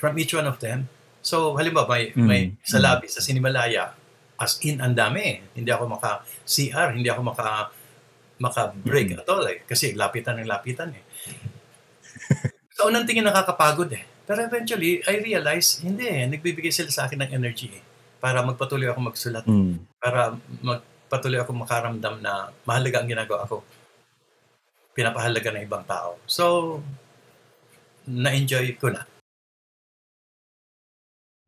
from 0.00 0.16
each 0.16 0.32
one 0.32 0.48
of 0.48 0.60
them. 0.64 0.88
So, 1.26 1.58
halimbawa, 1.58 1.90
may, 1.90 2.14
mm. 2.14 2.22
may 2.22 2.42
sa 2.62 2.78
labi 2.78 3.10
sa 3.10 3.18
Sinimalaya, 3.18 3.90
as 4.38 4.62
in, 4.62 4.78
ang 4.78 4.94
dami. 4.94 5.42
Hindi 5.58 5.74
ako 5.74 5.98
maka-CR, 5.98 6.94
hindi 6.94 7.10
ako 7.10 7.20
maka 7.26 7.74
maka-break 8.38 9.18
mm. 9.18 9.20
at 9.20 9.26
all 9.26 9.42
eh. 9.50 9.66
Kasi 9.66 9.98
lapitan 9.98 10.38
ng 10.38 10.46
lapitan 10.46 10.94
eh. 10.94 11.02
Sa 12.78 12.86
unang 12.86 13.02
tingin 13.02 13.26
nakakapagod 13.26 13.90
eh. 13.90 14.06
Pero 14.22 14.38
eventually, 14.46 15.02
I 15.02 15.18
realize, 15.18 15.82
hindi 15.82 16.06
eh. 16.06 16.30
Nagbibigay 16.30 16.70
sila 16.70 16.94
sa 16.94 17.10
akin 17.10 17.26
ng 17.26 17.32
energy 17.34 17.74
eh 17.74 17.82
para 18.22 18.42
magpatuloy 18.46 18.86
ako 18.90 19.00
magsulat. 19.02 19.44
Mm. 19.46 19.82
Para 19.98 20.34
magpatuloy 20.62 21.42
ako 21.42 21.50
makaramdam 21.58 22.22
na 22.22 22.50
mahalaga 22.62 23.02
ang 23.02 23.10
ginagawa 23.10 23.42
ko. 23.46 23.66
Pinapahalaga 24.96 25.50
ng 25.52 25.64
ibang 25.66 25.84
tao. 25.84 26.22
So, 26.24 26.78
na-enjoy 28.06 28.78
ko 28.78 28.94
na. 28.94 29.15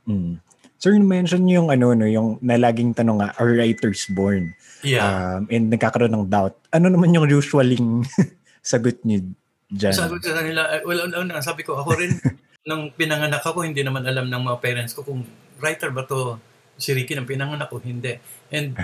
Mm. 0.09 0.41
Sir, 0.79 0.95
you 0.95 1.03
mention 1.03 1.45
yung 1.51 1.75
ano 1.75 1.91
no, 1.91 2.07
yung 2.07 2.39
nalaging 2.39 2.95
tanong 2.95 3.19
nga, 3.19 3.35
are 3.37 3.51
writers 3.51 4.07
born? 4.15 4.55
Yeah. 4.87 5.03
Um, 5.03 5.51
and 5.51 5.75
nagkakaroon 5.75 6.15
ng 6.15 6.31
doubt. 6.31 6.55
Ano 6.71 6.87
naman 6.87 7.11
yung 7.13 7.27
usualing 7.27 8.07
sagot 8.63 9.03
niyo 9.03 9.27
dyan? 9.69 9.93
Sagot 9.93 10.23
sa 10.23 10.39
kanila, 10.39 10.71
eh, 10.71 10.87
well, 10.87 11.11
ano, 11.11 11.27
ano, 11.27 11.43
sabi 11.43 11.67
ko, 11.67 11.83
ako 11.83 11.99
rin, 11.99 12.15
nung 12.69 12.95
pinanganak 12.95 13.43
ako, 13.43 13.67
hindi 13.67 13.83
naman 13.83 14.07
alam 14.07 14.31
ng 14.31 14.43
mga 14.45 14.59
parents 14.63 14.95
ko 14.95 15.03
kung 15.03 15.27
writer 15.59 15.91
ba 15.91 16.07
to 16.07 16.39
si 16.79 16.95
Ricky 16.95 17.19
nang 17.19 17.27
pinanganak 17.27 17.67
ko, 17.67 17.83
hindi. 17.83 18.15
And 18.55 18.79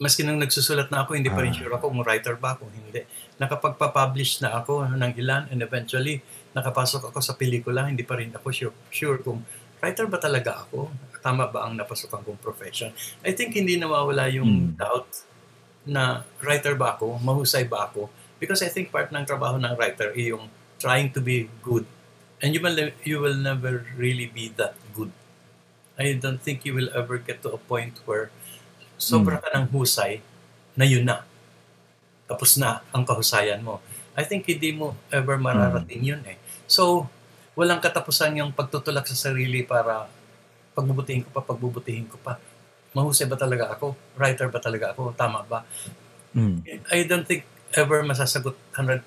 maski 0.00 0.24
nang 0.24 0.40
nagsusulat 0.40 0.92
na 0.92 1.04
ako, 1.04 1.16
hindi 1.16 1.32
pa 1.32 1.40
rin 1.40 1.52
ah. 1.52 1.58
sure 1.60 1.72
ako 1.72 1.88
kung 1.88 2.04
writer 2.04 2.36
ba 2.36 2.56
ako, 2.56 2.68
hindi. 2.68 3.04
Nakapagpa-publish 3.40 4.44
na 4.44 4.60
ako 4.60 4.92
ng 4.92 5.12
ilan 5.16 5.48
and 5.48 5.64
eventually 5.64 6.20
nakapasok 6.52 7.08
ako 7.08 7.18
sa 7.24 7.36
pelikula, 7.36 7.88
hindi 7.88 8.04
pa 8.04 8.20
rin 8.20 8.32
ako 8.32 8.48
sure, 8.52 8.76
sure 8.92 9.18
kung 9.20 9.44
writer 9.80 10.06
ba 10.06 10.20
talaga 10.20 10.64
ako? 10.68 10.92
Tama 11.20 11.48
ba 11.52 11.68
ang 11.68 11.76
napasukan 11.76 12.24
kong 12.24 12.40
profession? 12.40 12.92
I 13.24 13.32
think 13.36 13.56
hindi 13.56 13.76
nawawala 13.76 14.28
yung 14.32 14.72
hmm. 14.72 14.80
doubt 14.80 15.24
na 15.84 16.24
writer 16.44 16.76
ba 16.76 16.96
ako? 16.96 17.20
Mahusay 17.20 17.64
ba 17.68 17.88
ako? 17.88 18.08
Because 18.40 18.64
I 18.64 18.72
think 18.72 18.88
part 18.88 19.12
ng 19.12 19.24
trabaho 19.24 19.60
ng 19.60 19.76
writer 19.76 20.12
ay 20.16 20.32
yung 20.32 20.48
trying 20.80 21.12
to 21.12 21.20
be 21.20 21.48
good. 21.60 21.84
And 22.40 22.56
you 22.56 22.60
will, 22.64 22.76
you 23.04 23.20
will 23.20 23.36
never 23.36 23.84
really 24.00 24.24
be 24.28 24.48
that 24.56 24.72
good 24.96 25.12
I 26.00 26.16
don't 26.16 26.40
think 26.40 26.64
you 26.64 26.72
will 26.72 26.88
ever 26.96 27.20
get 27.20 27.44
to 27.44 27.52
a 27.52 27.60
point 27.60 28.00
where 28.08 28.32
sobra 28.96 29.36
hmm. 29.36 29.44
ka 29.44 29.48
ng 29.52 29.66
husay 29.76 30.24
na 30.72 30.88
yun 30.88 31.04
na. 31.04 31.28
Tapos 32.24 32.56
na 32.56 32.80
ang 32.88 33.04
kahusayan 33.04 33.60
mo. 33.60 33.84
I 34.16 34.24
think 34.24 34.48
hindi 34.48 34.72
mo 34.72 34.96
ever 35.12 35.36
mararating 35.36 36.00
yun 36.00 36.24
eh. 36.24 36.40
So, 36.64 37.12
walang 37.60 37.84
katapusan 37.84 38.40
yung 38.40 38.56
pagtutulak 38.56 39.04
sa 39.04 39.28
sarili 39.28 39.60
para 39.60 40.08
pagbubutihin 40.72 41.28
ko 41.28 41.30
pa, 41.36 41.44
pagbubutihin 41.44 42.08
ko 42.08 42.16
pa. 42.16 42.40
Mahusay 42.96 43.28
ba 43.28 43.36
talaga 43.36 43.68
ako? 43.76 43.92
Writer 44.16 44.48
ba 44.48 44.64
talaga 44.64 44.96
ako? 44.96 45.12
Tama 45.12 45.44
ba? 45.44 45.68
Mm. 46.32 46.64
I 46.88 47.04
don't 47.04 47.28
think 47.28 47.44
ever 47.76 48.00
masasagot 48.00 48.56
100% 48.72 49.04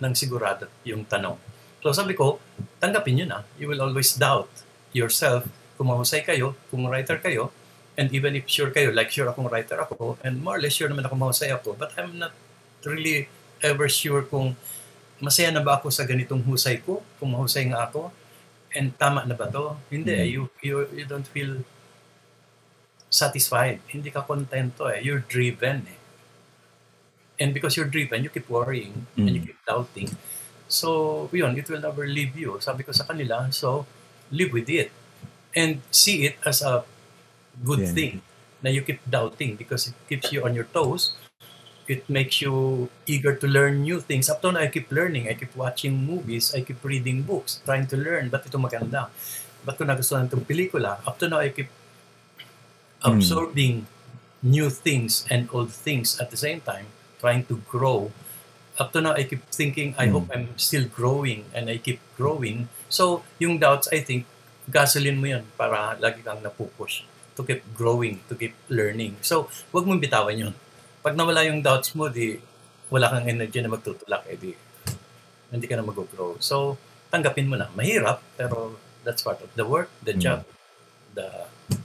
ng 0.00 0.12
sigurado 0.16 0.72
yung 0.88 1.04
tanong. 1.04 1.36
So 1.84 1.92
sabi 1.92 2.16
ko, 2.16 2.40
tanggapin 2.80 3.28
yun 3.28 3.30
ah. 3.36 3.44
You 3.60 3.68
will 3.68 3.84
always 3.84 4.16
doubt 4.16 4.48
yourself 4.96 5.44
kung 5.76 5.92
mahusay 5.92 6.24
kayo, 6.24 6.56
kung 6.72 6.88
writer 6.88 7.20
kayo, 7.20 7.52
and 8.00 8.08
even 8.16 8.32
if 8.40 8.48
sure 8.48 8.72
kayo, 8.72 8.88
like 8.88 9.12
sure 9.12 9.28
akong 9.28 9.52
writer 9.52 9.76
ako, 9.76 10.16
and 10.24 10.40
more 10.40 10.56
or 10.56 10.62
less 10.64 10.72
sure 10.72 10.88
naman 10.88 11.04
ako 11.04 11.14
mahusay 11.20 11.52
ako, 11.52 11.76
but 11.76 11.92
I'm 12.00 12.16
not 12.16 12.32
really 12.88 13.28
ever 13.60 13.84
sure 13.92 14.24
kung 14.24 14.56
masaya 15.22 15.54
na 15.54 15.62
ba 15.62 15.78
ako 15.78 15.88
sa 15.94 16.02
ganitong 16.02 16.42
husay 16.42 16.82
ko, 16.82 16.98
kung 17.22 17.30
mahusay 17.30 17.70
nga 17.70 17.86
ako, 17.86 18.10
and 18.74 18.90
tama 18.98 19.22
na 19.22 19.38
ba 19.38 19.46
to? 19.46 19.78
Hindi, 19.86 20.12
mm-hmm. 20.12 20.34
you, 20.34 20.42
you, 20.60 20.76
you 20.92 21.06
don't 21.06 21.28
feel 21.30 21.62
satisfied. 23.06 23.78
Hindi 23.86 24.10
ka 24.10 24.26
kontento 24.26 24.90
eh. 24.90 24.98
You're 24.98 25.22
driven 25.22 25.86
eh. 25.86 26.00
And 27.38 27.54
because 27.54 27.78
you're 27.78 27.88
driven, 27.88 28.26
you 28.26 28.30
keep 28.34 28.50
worrying 28.50 29.06
mm-hmm. 29.14 29.26
and 29.26 29.32
you 29.36 29.42
mm. 29.42 29.48
keep 29.52 29.60
doubting. 29.66 30.08
So, 30.68 31.28
yun, 31.32 31.58
it 31.58 31.68
will 31.68 31.80
never 31.80 32.06
leave 32.06 32.36
you. 32.38 32.56
Sabi 32.60 32.82
ko 32.82 32.92
sa 32.92 33.04
kanila, 33.04 33.52
so, 33.52 33.84
live 34.32 34.52
with 34.52 34.70
it 34.72 34.88
and 35.52 35.84
see 35.92 36.24
it 36.24 36.40
as 36.46 36.64
a 36.64 36.84
good 37.60 37.84
yeah. 37.84 37.92
thing 37.92 38.14
na 38.64 38.70
you 38.70 38.80
keep 38.80 39.04
doubting 39.04 39.56
because 39.56 39.92
it 39.92 39.96
keeps 40.08 40.32
you 40.32 40.40
on 40.44 40.56
your 40.56 40.64
toes. 40.72 41.12
It 41.88 42.06
makes 42.08 42.40
you 42.40 42.88
eager 43.06 43.34
to 43.34 43.46
learn 43.46 43.82
new 43.82 43.98
things. 44.00 44.30
Up 44.30 44.42
to 44.42 44.52
now, 44.52 44.60
I 44.60 44.70
keep 44.70 44.90
learning. 44.90 45.28
I 45.28 45.34
keep 45.34 45.54
watching 45.56 45.98
movies. 46.06 46.54
I 46.54 46.62
keep 46.62 46.78
reading 46.84 47.22
books, 47.22 47.60
trying 47.64 47.86
to 47.90 47.96
learn. 47.98 48.30
Ba't 48.30 48.46
ito 48.46 48.58
maganda? 48.58 49.10
Ba't 49.66 49.74
ko 49.78 49.86
nagustuhan 49.86 50.30
itong 50.30 50.46
pelikula? 50.46 51.02
Up 51.02 51.18
to 51.18 51.26
now, 51.26 51.42
I 51.42 51.50
keep 51.50 51.70
hmm. 51.70 53.06
absorbing 53.06 53.74
mm. 53.82 53.90
new 54.42 54.70
things 54.70 55.26
and 55.30 55.46
old 55.54 55.70
things 55.70 56.18
at 56.18 56.30
the 56.30 56.38
same 56.38 56.62
time, 56.62 56.86
trying 57.18 57.46
to 57.46 57.58
grow. 57.66 58.10
Up 58.78 58.90
to 58.94 59.02
now, 59.02 59.14
I 59.14 59.26
keep 59.26 59.46
thinking, 59.50 59.94
I 59.98 60.06
mm. 60.06 60.12
hope 60.18 60.26
I'm 60.34 60.54
still 60.58 60.86
growing 60.86 61.46
and 61.54 61.68
I 61.68 61.78
keep 61.78 62.00
growing. 62.16 62.70
So, 62.88 63.22
yung 63.38 63.58
doubts, 63.58 63.86
I 63.92 64.00
think, 64.02 64.26
gasoline 64.70 65.18
mo 65.18 65.26
yun 65.26 65.44
para 65.58 65.98
lagi 65.98 66.22
kang 66.22 66.38
napupush 66.38 67.02
to 67.34 67.42
keep 67.42 67.62
growing, 67.74 68.20
to 68.28 68.34
keep 68.34 68.54
learning. 68.68 69.16
So, 69.24 69.48
wag 69.72 69.84
mong 69.84 70.00
bitawan 70.00 70.36
yun. 70.38 70.54
Pag 71.02 71.18
nawala 71.18 71.42
yung 71.42 71.60
doubts 71.60 71.98
mo, 71.98 72.06
di 72.06 72.38
wala 72.86 73.10
kang 73.10 73.26
energy 73.26 73.58
na 73.58 73.74
magtutulak, 73.74 74.22
eh 74.30 74.38
di 74.38 74.54
hindi 75.52 75.66
ka 75.66 75.76
na 75.76 75.84
mag-grow. 75.84 76.38
So, 76.38 76.78
tanggapin 77.10 77.50
mo 77.50 77.58
na. 77.58 77.68
Mahirap, 77.74 78.22
pero 78.38 78.78
that's 79.02 79.20
part 79.20 79.42
of 79.42 79.50
the 79.58 79.66
work, 79.66 79.90
the 80.00 80.14
hmm. 80.16 80.22
job, 80.22 80.40
mm. 80.46 80.54
the 81.18 81.28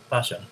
passion. 0.07 0.45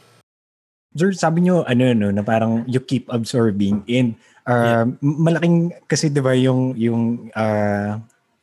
Sir, 0.98 1.14
sabi 1.16 1.46
nyo, 1.46 1.64
ano, 1.64 1.94
no, 1.94 2.12
na 2.12 2.26
parang 2.26 2.66
you 2.68 2.82
keep 2.82 3.08
absorbing 3.08 3.86
and 3.88 4.18
uh, 4.50 4.84
yeah. 4.84 4.86
malaking, 5.00 5.72
kasi 5.88 6.10
di 6.10 6.20
ba 6.20 6.36
yung, 6.36 6.76
yung 6.76 7.32
uh, 7.38 8.02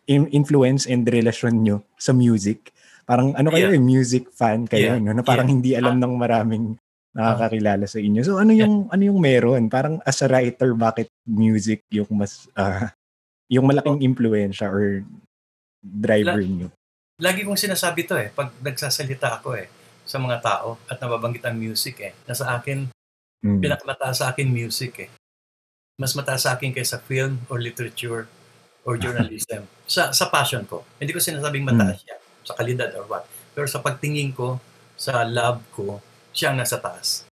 influence 0.08 0.88
and 0.88 1.04
relasyon 1.04 1.66
nyo 1.66 1.84
sa 1.98 2.14
music, 2.16 2.72
Parang 3.02 3.34
ano 3.34 3.50
kayo, 3.50 3.74
yeah. 3.74 3.78
Eh, 3.78 3.82
music 3.82 4.30
fan 4.30 4.64
kayo, 4.70 4.94
yeah. 4.94 5.02
no? 5.02 5.12
na 5.12 5.26
parang 5.26 5.50
yeah. 5.50 5.54
hindi 5.58 5.70
alam 5.74 5.98
ah. 5.98 6.02
ng 6.06 6.14
maraming 6.14 6.64
nakakakilala 7.12 7.84
sa 7.84 8.00
inyo. 8.00 8.20
So 8.24 8.40
ano 8.40 8.56
yung 8.56 8.88
yeah. 8.88 8.92
ano 8.96 9.02
yung 9.04 9.20
meron? 9.20 9.68
Parang 9.68 10.00
as 10.04 10.20
a 10.24 10.28
writer, 10.28 10.72
bakit 10.72 11.12
music 11.28 11.84
yung 11.92 12.08
mas 12.12 12.48
uh, 12.56 12.88
yung 13.52 13.68
malaking 13.68 14.00
oh. 14.00 14.06
impluwensya 14.08 14.68
or 14.72 15.04
driver 15.80 16.40
La- 16.40 16.48
niyo? 16.48 16.68
Lagi 17.20 17.44
kong 17.44 17.60
sinasabi 17.60 18.08
to 18.08 18.16
eh 18.16 18.32
pag 18.32 18.50
nagsasalita 18.58 19.38
ako 19.40 19.54
eh 19.60 19.68
sa 20.02 20.18
mga 20.18 20.40
tao 20.42 20.80
at 20.88 20.98
nababanggit 20.98 21.44
ang 21.44 21.54
music 21.54 22.00
eh. 22.00 22.12
Nasa 22.24 22.48
akin 22.56 22.88
mm. 23.44 23.60
pinakamataas 23.60 24.24
sa 24.24 24.32
akin 24.32 24.48
music 24.48 25.06
eh. 25.06 25.10
Mas 26.00 26.16
mataas 26.16 26.48
sa 26.48 26.56
akin 26.56 26.72
kaysa 26.72 26.98
film 27.04 27.44
or 27.52 27.60
literature 27.60 28.26
or 28.82 28.98
journalism 28.98 29.68
sa 29.86 30.10
sa 30.10 30.32
passion 30.32 30.64
ko. 30.64 30.82
Hindi 30.98 31.12
ko 31.14 31.20
sinasabing 31.20 31.68
mataas 31.68 32.02
siya 32.02 32.16
sa 32.42 32.56
kalidad 32.58 32.90
or 32.98 33.06
what. 33.06 33.28
Pero 33.52 33.68
sa 33.68 33.84
pagtingin 33.84 34.32
ko 34.32 34.58
sa 34.96 35.22
lab 35.28 35.62
ko, 35.70 36.00
siya 36.32 36.52
ang 36.52 36.58
nasa 36.58 36.80
taas. 36.80 37.28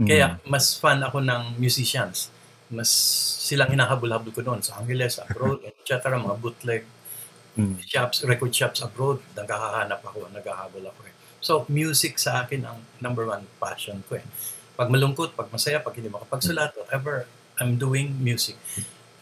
Kaya 0.00 0.40
mas 0.48 0.72
fan 0.80 1.04
ako 1.04 1.20
ng 1.20 1.60
musicians. 1.60 2.32
Mas 2.72 2.88
silang 3.44 3.68
hinahabol-habol 3.68 4.32
ko 4.32 4.40
noon 4.40 4.64
sa 4.64 4.80
Angeles, 4.80 5.20
abroad, 5.20 5.60
etc. 5.68 6.16
mga 6.16 6.36
bootleg 6.40 6.82
mm. 7.58 7.84
shops, 7.84 8.24
record 8.24 8.52
shops 8.54 8.80
abroad. 8.80 9.20
Naghahanap 9.36 10.00
ako, 10.00 10.30
naghahabol 10.32 10.88
ako 10.88 11.00
eh. 11.04 11.14
So, 11.40 11.64
music 11.68 12.20
sa 12.20 12.44
akin 12.44 12.64
ang 12.64 12.78
number 13.00 13.28
one 13.28 13.44
passion 13.60 14.00
ko 14.08 14.20
eh. 14.20 14.24
Pag 14.76 14.88
malungkot, 14.88 15.36
pag 15.36 15.52
masaya, 15.52 15.80
pag 15.80 15.96
hindi 15.96 16.08
makapagsulat, 16.08 16.76
whatever, 16.76 17.28
I'm 17.60 17.76
doing 17.76 18.16
music. 18.16 18.56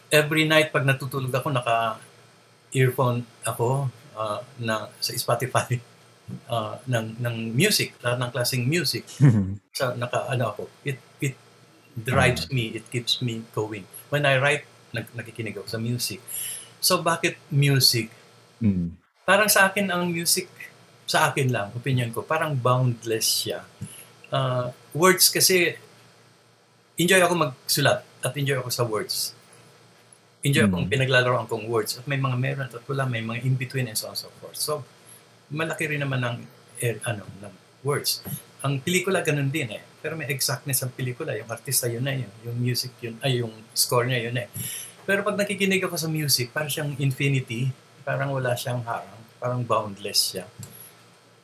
Every 0.07 0.47
night, 0.47 0.71
pag 0.71 0.87
natutulog 0.87 1.31
ako, 1.31 1.51
naka-earphone 1.51 3.27
ako 3.43 3.91
uh, 4.15 4.39
na, 4.63 4.87
sa 5.03 5.11
Spotify 5.15 5.79
uh, 6.49 6.77
ng 6.85 7.19
ng 7.19 7.35
music, 7.53 7.97
lahat 8.01 8.17
ng 8.21 8.31
klaseng 8.31 8.63
music. 8.65 9.05
sa 9.77 9.93
naka 9.95 10.29
ano 10.29 10.53
ako, 10.55 10.63
it 10.85 10.99
it 11.23 11.35
drives 11.95 12.47
me, 12.53 12.71
it 12.75 12.85
keeps 12.87 13.19
me 13.19 13.43
going. 13.51 13.83
When 14.09 14.25
I 14.25 14.39
write, 14.39 14.65
nag, 14.95 15.11
nakikinig 15.13 15.57
ako 15.57 15.67
sa 15.67 15.79
music. 15.81 16.23
So 16.79 17.03
bakit 17.03 17.37
music? 17.51 18.09
Mm. 18.63 18.95
Parang 19.27 19.49
sa 19.51 19.69
akin 19.69 19.91
ang 19.91 20.09
music 20.09 20.49
sa 21.09 21.33
akin 21.33 21.49
lang, 21.49 21.73
opinion 21.73 22.13
ko, 22.13 22.21
parang 22.21 22.53
boundless 22.53 23.25
siya. 23.25 23.65
Uh, 24.29 24.69
words 24.93 25.33
kasi 25.33 25.73
enjoy 27.01 27.17
ako 27.17 27.49
magsulat 27.49 28.05
at 28.21 28.33
enjoy 28.37 28.61
ako 28.61 28.69
sa 28.69 28.85
words. 28.85 29.33
Enjoy 30.45 30.69
mm. 30.69 30.69
akong 30.69 30.85
pinaglalaroan 30.85 31.49
kong 31.49 31.65
words 31.65 31.97
at 31.97 32.05
may 32.05 32.21
mga 32.21 32.37
meron 32.37 32.69
at 32.69 32.85
wala, 32.85 33.09
may 33.09 33.25
mga 33.25 33.41
in-between 33.41 33.89
and 33.89 33.97
so 33.97 34.05
on 34.05 34.13
and 34.13 34.21
so 34.21 34.29
forth. 34.37 34.53
So, 34.53 34.85
malaki 35.49 35.89
rin 35.89 36.01
naman 36.01 36.21
ng 36.21 36.37
eh, 36.79 36.97
ano 37.03 37.27
ng 37.43 37.53
words. 37.83 38.23
Ang 38.63 38.79
pelikula 38.83 39.23
ganun 39.23 39.51
din 39.51 39.75
eh. 39.75 39.83
Pero 39.99 40.15
may 40.15 40.31
exactness 40.31 40.83
ang 40.83 40.95
pelikula. 40.95 41.35
Yung 41.35 41.49
artista 41.51 41.87
yun 41.91 42.03
na 42.03 42.15
yun. 42.15 42.31
Yung 42.47 42.57
music 42.59 42.95
yun, 43.03 43.19
ay 43.19 43.43
yung 43.43 43.51
score 43.75 44.07
niya 44.07 44.31
yun 44.31 44.35
eh. 44.39 44.47
Pero 45.03 45.23
pag 45.23 45.35
nakikinig 45.35 45.83
ako 45.83 45.95
sa 45.99 46.07
music, 46.07 46.55
parang 46.55 46.71
siyang 46.71 46.95
infinity. 46.99 47.71
Parang 48.03 48.31
wala 48.31 48.55
siyang 48.55 48.83
harang. 48.83 49.19
Parang 49.39 49.61
boundless 49.63 50.35
siya. 50.35 50.45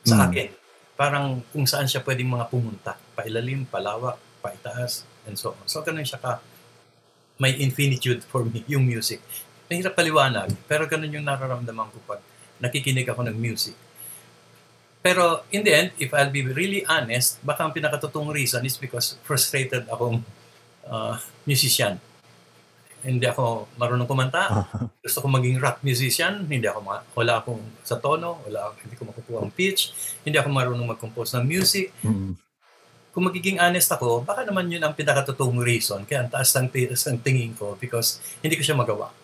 Sa 0.04 0.16
hmm. 0.16 0.26
akin. 0.28 0.50
Parang 0.96 1.44
kung 1.52 1.68
saan 1.68 1.84
siya 1.84 2.00
pwedeng 2.04 2.32
mga 2.32 2.48
pumunta. 2.48 2.96
Pailalim, 3.16 3.68
palawak, 3.68 4.16
paitaas, 4.40 5.04
and 5.28 5.36
so 5.36 5.52
on. 5.52 5.64
So 5.68 5.84
ganun 5.84 6.04
siya 6.04 6.20
ka 6.20 6.40
may 7.36 7.52
infinitude 7.60 8.24
for 8.24 8.44
me, 8.48 8.64
yung 8.64 8.88
music. 8.88 9.20
Mahirap 9.68 9.92
paliwanag, 9.92 10.56
pero 10.64 10.88
ganun 10.88 11.12
yung 11.12 11.26
nararamdaman 11.26 11.92
ko 11.92 11.98
pag 12.08 12.20
nakikinig 12.62 13.04
ako 13.04 13.28
ng 13.28 13.36
music. 13.36 13.76
Pero 15.06 15.46
in 15.54 15.62
the 15.62 15.70
end, 15.70 15.88
if 16.02 16.10
I'll 16.10 16.34
be 16.34 16.42
really 16.42 16.82
honest, 16.82 17.38
baka 17.46 17.62
ang 17.62 17.70
pinakatotoong 17.70 18.34
reason 18.34 18.66
is 18.66 18.74
because 18.74 19.14
frustrated 19.22 19.86
akong 19.86 20.26
uh, 20.82 21.14
musician. 21.46 22.02
Hindi 23.06 23.22
ako 23.30 23.70
marunong 23.78 24.10
kumanta. 24.10 24.66
Gusto 25.06 25.22
ko 25.22 25.30
maging 25.30 25.62
rock 25.62 25.78
musician. 25.86 26.42
Hindi 26.50 26.66
ako 26.66 26.82
ma- 26.82 27.06
wala 27.14 27.38
akong 27.38 27.62
sa 27.86 28.02
tono, 28.02 28.42
wala 28.50 28.74
hindi 28.82 28.98
ko 28.98 29.06
makukuha 29.06 29.46
ang 29.46 29.54
pitch. 29.54 29.94
Hindi 30.26 30.42
ako 30.42 30.50
marunong 30.50 30.98
mag-compose 30.98 31.38
ng 31.38 31.46
music. 31.46 31.94
Mm-hmm. 32.02 32.32
Kung 33.14 33.30
magiging 33.30 33.62
honest 33.62 33.86
ako, 33.94 34.26
baka 34.26 34.42
naman 34.42 34.66
yun 34.66 34.82
ang 34.82 34.98
pinakatotoong 34.98 35.62
reason. 35.62 36.02
Kaya 36.02 36.26
ang 36.26 36.34
taas 36.34 36.50
ng, 36.50 36.66
taas 36.66 37.06
ng 37.06 37.22
tingin 37.22 37.54
ko 37.54 37.78
because 37.78 38.18
hindi 38.42 38.58
ko 38.58 38.66
siya 38.66 38.74
magawa. 38.74 39.14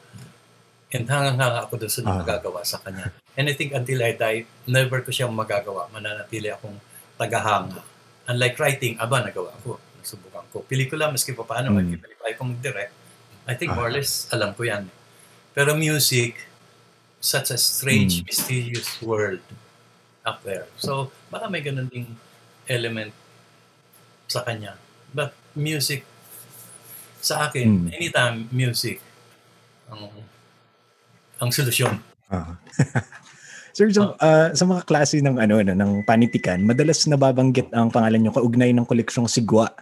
And 0.93 1.09
hangang-hanga 1.09 1.65
ako 1.65 1.81
doon 1.81 1.93
sa 1.93 2.05
uh 2.05 2.21
magagawa 2.21 2.61
sa 2.69 2.77
kanya. 2.85 3.09
And 3.33 3.49
I 3.49 3.57
think 3.57 3.73
until 3.73 4.05
I 4.05 4.13
die, 4.13 4.45
never 4.69 5.01
ko 5.01 5.09
siyang 5.09 5.33
magagawa. 5.33 5.89
Mananatili 5.89 6.53
akong 6.53 6.77
tagahanga. 7.17 7.81
Unlike 8.29 8.57
writing, 8.61 8.95
aba, 9.01 9.25
nagawa 9.25 9.57
ko. 9.65 9.81
Nasubukan 9.97 10.45
ko. 10.53 10.61
Pelikula, 10.69 11.09
maski 11.09 11.33
pa 11.33 11.49
paano, 11.49 11.73
mm. 11.73 11.77
mag-qualify 11.81 12.33
kong 12.37 12.61
direct. 12.61 12.93
I 13.49 13.57
think 13.57 13.73
more 13.73 13.89
or 13.89 13.95
less, 13.95 14.29
alam 14.31 14.53
ko 14.53 14.69
yan. 14.69 14.93
Pero 15.57 15.73
music, 15.75 16.37
such 17.19 17.51
a 17.51 17.59
strange, 17.59 18.21
mm. 18.21 18.29
mysterious 18.29 19.01
world 19.01 19.43
up 20.29 20.45
there. 20.45 20.69
So, 20.77 21.11
baka 21.33 21.49
may 21.49 21.65
ganun 21.65 21.89
ding 21.89 22.21
element 22.69 23.17
sa 24.29 24.45
kanya. 24.45 24.77
But 25.11 25.33
music, 25.57 26.05
sa 27.25 27.49
akin, 27.49 27.89
mm. 27.89 27.97
anytime 27.97 28.53
music, 28.53 29.01
ang, 29.91 30.13
ang 31.43 31.51
solusyon. 31.51 31.99
Uh-huh. 32.31 32.55
Sir, 33.77 33.89
so, 33.91 34.15
uh, 34.21 34.53
sa 34.53 34.65
mga 34.69 34.85
klase 34.87 35.19
ng 35.25 35.41
ano, 35.41 35.59
ano 35.59 35.73
ng 35.75 35.93
panitikan, 36.07 36.61
madalas 36.63 37.09
nababanggit 37.09 37.73
ang 37.75 37.91
pangalan 37.91 38.21
niyo 38.21 38.33
kaugnay 38.37 38.71
ng 38.71 38.85
koleksyong 38.85 39.27
Sigwa 39.27 39.73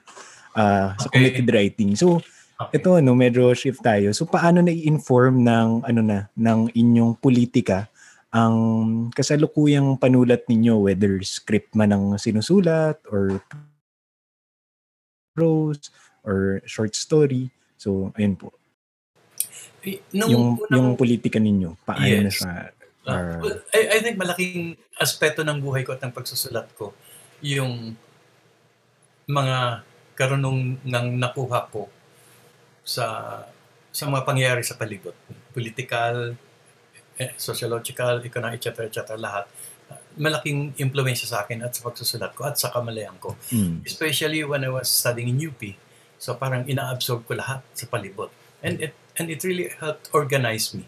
uh, 0.55 0.95
sa 0.95 1.07
okay. 1.11 1.21
committed 1.21 1.47
writing. 1.51 1.99
So, 1.99 2.23
okay. 2.57 2.79
ito 2.79 2.97
ano, 2.97 3.13
medyo 3.19 3.51
shift 3.53 3.83
tayo. 3.83 4.15
So, 4.15 4.31
paano 4.31 4.63
na 4.63 4.71
i-inform 4.71 5.43
ng 5.43 5.69
ano 5.85 6.01
na 6.07 6.19
ng 6.39 6.71
inyong 6.71 7.19
politika 7.19 7.91
ang 8.31 9.11
kasalukuyang 9.11 9.99
panulat 9.99 10.47
ninyo 10.47 10.87
whether 10.87 11.19
script 11.27 11.75
man 11.75 11.91
ang 11.91 12.15
sinusulat 12.15 12.95
or 13.11 13.43
prose 15.35 15.91
or 16.23 16.63
short 16.63 16.95
story. 16.95 17.51
So, 17.75 18.15
ayun 18.15 18.39
po. 18.39 18.60
Nung, 20.13 20.31
yung, 20.31 20.47
unang, 20.61 20.77
yung 20.77 20.89
politika 20.95 21.41
ninyo, 21.41 21.77
paano 21.89 22.05
yes. 22.05 22.23
na 22.23 22.33
siya 22.33 22.53
Uh, 23.01 23.41
well, 23.41 23.59
I, 23.73 23.97
I 23.97 23.99
think 24.05 24.21
malaking 24.21 24.77
aspeto 25.01 25.41
ng 25.41 25.57
buhay 25.59 25.89
ko 25.89 25.97
at 25.97 26.05
ng 26.05 26.13
pagsusulat 26.13 26.69
ko 26.77 26.93
yung 27.41 27.97
mga 29.25 29.81
karunong 30.13 30.85
ng 30.85 31.07
nakuha 31.17 31.73
ko 31.73 31.89
sa 32.85 33.41
sa 33.91 34.05
mga 34.07 34.23
pangyayari 34.29 34.63
sa 34.63 34.77
palibot. 34.77 35.17
Political, 35.57 36.37
eh, 37.19 37.33
sociological, 37.41 38.23
economic, 38.23 38.61
etc. 38.63 38.87
etc. 38.87 39.17
lahat. 39.17 39.49
Malaking 40.21 40.77
impluensya 40.79 41.27
sa 41.27 41.43
akin 41.43 41.65
at 41.65 41.75
sa 41.75 41.83
pagsusulat 41.89 42.37
ko 42.37 42.47
at 42.47 42.61
sa 42.61 42.71
kamalayan 42.71 43.17
ko. 43.19 43.35
Mm. 43.51 43.83
Especially 43.83 44.45
when 44.45 44.63
I 44.63 44.71
was 44.71 44.87
studying 44.93 45.33
in 45.33 45.41
UP. 45.41 45.59
So 46.21 46.37
parang 46.37 46.69
ina-absorb 46.69 47.25
ko 47.25 47.35
lahat 47.35 47.65
sa 47.73 47.89
palibot. 47.89 48.31
And 48.61 48.81
it 48.81 48.93
and 49.17 49.33
it 49.33 49.41
really 49.45 49.73
helped 49.73 50.13
organize 50.13 50.73
me 50.77 50.85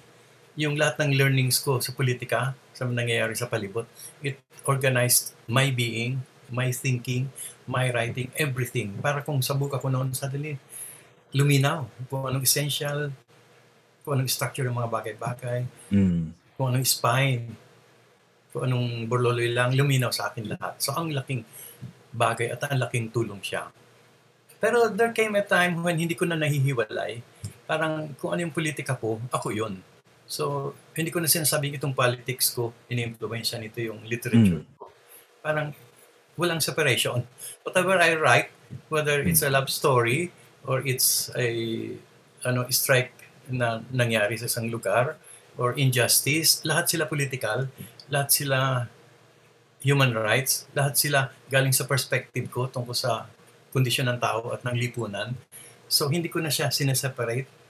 yung 0.54 0.76
lahat 0.76 1.00
ng 1.00 1.16
learnings 1.16 1.60
ko 1.64 1.80
sa 1.80 1.96
politika, 1.96 2.52
sa 2.76 2.84
nangyayari 2.84 3.32
sa 3.32 3.48
palibot, 3.48 3.88
it 4.20 4.36
organized 4.68 5.32
my 5.48 5.72
being, 5.72 6.20
my 6.52 6.68
thinking, 6.68 7.32
my 7.64 7.88
writing, 7.88 8.28
everything. 8.36 8.92
Para 9.00 9.24
kung 9.24 9.40
sabuk 9.40 9.72
ako 9.72 9.88
noon 9.88 10.12
sa 10.12 10.28
dali, 10.28 10.56
luminaw 11.32 11.88
kung 12.12 12.28
anong 12.28 12.44
essential, 12.44 13.08
kung 14.04 14.20
anong 14.20 14.28
structure 14.28 14.68
ng 14.68 14.76
mga 14.76 14.90
bagay-bagay, 14.92 15.60
mm. 15.88 16.22
kung 16.60 16.66
anong 16.68 16.84
spine, 16.84 17.48
kung 18.52 18.68
anong 18.68 19.08
burloloy 19.08 19.48
lang, 19.56 19.72
luminaw 19.72 20.12
sa 20.12 20.28
akin 20.28 20.52
lahat. 20.52 20.76
So 20.76 20.92
ang 20.92 21.16
laking 21.16 21.48
bagay 22.12 22.52
at 22.52 22.60
ang 22.68 22.76
laking 22.76 23.08
tulong 23.08 23.40
siya. 23.40 23.72
Pero 24.60 24.92
there 24.92 25.16
came 25.16 25.32
a 25.40 25.42
time 25.42 25.80
when 25.80 25.96
hindi 25.96 26.12
ko 26.12 26.28
na 26.28 26.36
nahihiwalay. 26.36 27.24
Parang 27.64 28.12
kung 28.18 28.34
ano 28.34 28.44
yung 28.44 28.54
politika 28.54 28.98
ko, 28.98 29.22
ako 29.30 29.54
yun 29.54 29.80
So, 30.32 30.72
hindi 30.96 31.12
ko 31.12 31.20
na 31.20 31.28
sinasabing 31.28 31.76
itong 31.76 31.92
politics 31.92 32.56
ko, 32.56 32.72
ini-influensya 32.88 33.60
nito 33.60 33.84
yung 33.84 34.00
literature 34.08 34.64
mm. 34.64 34.80
ko. 34.80 34.88
Parang 35.44 35.76
walang 36.40 36.64
separation. 36.64 37.28
Whatever 37.68 38.00
I 38.00 38.16
write, 38.16 38.48
whether 38.88 39.20
it's 39.20 39.44
a 39.44 39.52
love 39.52 39.68
story 39.68 40.32
or 40.64 40.80
it's 40.88 41.28
a 41.36 41.44
ano 42.48 42.64
strike 42.72 43.12
na 43.52 43.84
nangyari 43.92 44.40
sa 44.40 44.48
isang 44.48 44.72
lugar 44.72 45.20
or 45.60 45.76
injustice, 45.76 46.64
lahat 46.64 46.88
sila 46.88 47.04
political, 47.04 47.68
lahat 48.08 48.32
sila 48.32 48.88
human 49.84 50.16
rights, 50.16 50.64
lahat 50.72 50.96
sila 50.96 51.28
galing 51.52 51.76
sa 51.76 51.84
perspective 51.84 52.48
ko 52.48 52.72
tungkol 52.72 52.96
sa 52.96 53.28
kondisyon 53.68 54.08
ng 54.08 54.16
tao 54.16 54.48
at 54.48 54.64
ng 54.64 54.80
lipunan. 54.80 55.36
So 55.92 56.08
hindi 56.08 56.32
ko 56.32 56.40
na 56.40 56.48
siya 56.48 56.72
sineseparate 56.72 57.60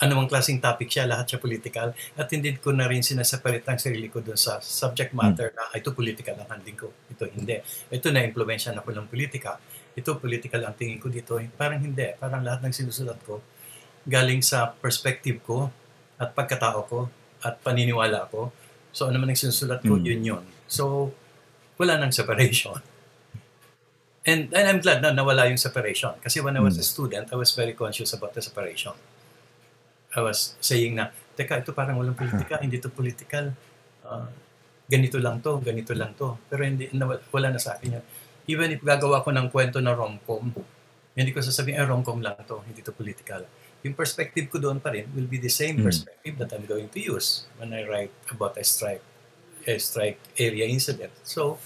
anumang 0.00 0.32
klaseng 0.32 0.56
topic 0.64 0.88
siya, 0.88 1.04
lahat 1.04 1.28
siya 1.28 1.40
political. 1.44 1.92
At 2.16 2.32
hindi 2.32 2.56
ko 2.56 2.72
na 2.72 2.88
rin 2.88 3.04
sinaseparate 3.04 3.68
ang 3.68 3.76
sarili 3.76 4.08
ko 4.08 4.24
doon 4.24 4.40
sa 4.40 4.56
subject 4.64 5.12
matter 5.12 5.52
na 5.52 5.68
ito 5.76 5.92
political 5.92 6.40
ang 6.40 6.48
handling 6.48 6.78
ko. 6.80 6.88
Ito 7.12 7.28
hindi. 7.28 7.60
Ito 7.92 8.08
na 8.08 8.24
influensya 8.24 8.72
na 8.72 8.80
ko 8.80 8.96
ng 8.96 9.06
politika. 9.12 9.60
Ito 9.92 10.16
political 10.16 10.64
ang 10.64 10.74
tingin 10.80 10.96
ko 10.96 11.12
dito. 11.12 11.36
Parang 11.52 11.84
hindi. 11.84 12.16
Parang 12.16 12.40
lahat 12.40 12.64
ng 12.64 12.72
sinusulat 12.72 13.20
ko 13.28 13.44
galing 14.08 14.40
sa 14.40 14.72
perspective 14.72 15.44
ko 15.44 15.68
at 16.16 16.32
pagkatao 16.32 16.88
ko 16.88 17.12
at 17.44 17.60
paniniwala 17.60 18.24
ko. 18.32 18.48
So 18.96 19.12
ano 19.12 19.20
man 19.20 19.36
ang 19.36 19.38
sinusulat 19.38 19.84
ko, 19.84 20.00
mm. 20.00 20.04
yun 20.08 20.22
yun. 20.24 20.44
So 20.64 21.12
wala 21.76 22.00
nang 22.00 22.12
separation. 22.12 22.80
And, 24.26 24.52
and 24.52 24.64
I'm 24.68 24.80
glad 24.84 25.00
na 25.00 25.16
nawala 25.16 25.48
yung 25.48 25.56
separation. 25.56 26.12
Kasi 26.20 26.44
when 26.44 26.52
I 26.56 26.60
was 26.60 26.76
mm. 26.76 26.84
a 26.84 26.86
student, 26.86 27.26
I 27.32 27.36
was 27.40 27.56
very 27.56 27.72
conscious 27.72 28.12
about 28.12 28.36
the 28.36 28.44
separation. 28.44 28.92
I 30.12 30.20
was 30.20 30.60
saying 30.60 30.98
na 30.98 31.08
teka, 31.38 31.64
ito 31.64 31.72
parang 31.72 31.96
walang 31.96 32.18
politika, 32.18 32.60
hindi 32.60 32.76
to 32.84 32.92
political. 32.92 33.56
Uh, 34.04 34.28
ganito 34.90 35.16
lang 35.16 35.40
to, 35.40 35.56
ganito 35.64 35.96
lang 35.96 36.12
to. 36.20 36.36
Pero 36.52 36.68
hindi, 36.68 36.90
wala 37.32 37.48
na 37.48 37.60
sa 37.62 37.80
akin 37.80 37.96
yun. 37.96 38.04
Even 38.50 38.68
if 38.76 38.84
gagawa 38.84 39.24
ko 39.24 39.32
ng 39.32 39.48
kwento 39.48 39.80
na 39.80 39.96
rom-com, 39.96 40.52
hindi 41.16 41.30
ko 41.32 41.40
sasabihin, 41.40 41.80
eh, 41.80 41.86
rom-com 41.88 42.20
lang 42.20 42.36
to, 42.44 42.60
hindi 42.68 42.84
to 42.84 42.92
political. 42.92 43.46
Yung 43.80 43.96
perspective 43.96 44.52
ko 44.52 44.60
doon 44.60 44.84
pa 44.84 44.92
rin 44.92 45.08
will 45.16 45.30
be 45.30 45.40
the 45.40 45.48
same 45.48 45.80
mm. 45.80 45.86
perspective 45.88 46.36
that 46.36 46.52
I'm 46.52 46.68
going 46.68 46.92
to 46.92 47.00
use 47.00 47.48
when 47.56 47.72
I 47.72 47.88
write 47.88 48.12
about 48.28 48.60
a 48.60 48.64
strike, 48.66 49.00
a 49.64 49.80
strike 49.80 50.20
area 50.36 50.68
incident. 50.68 51.16
So, 51.24 51.56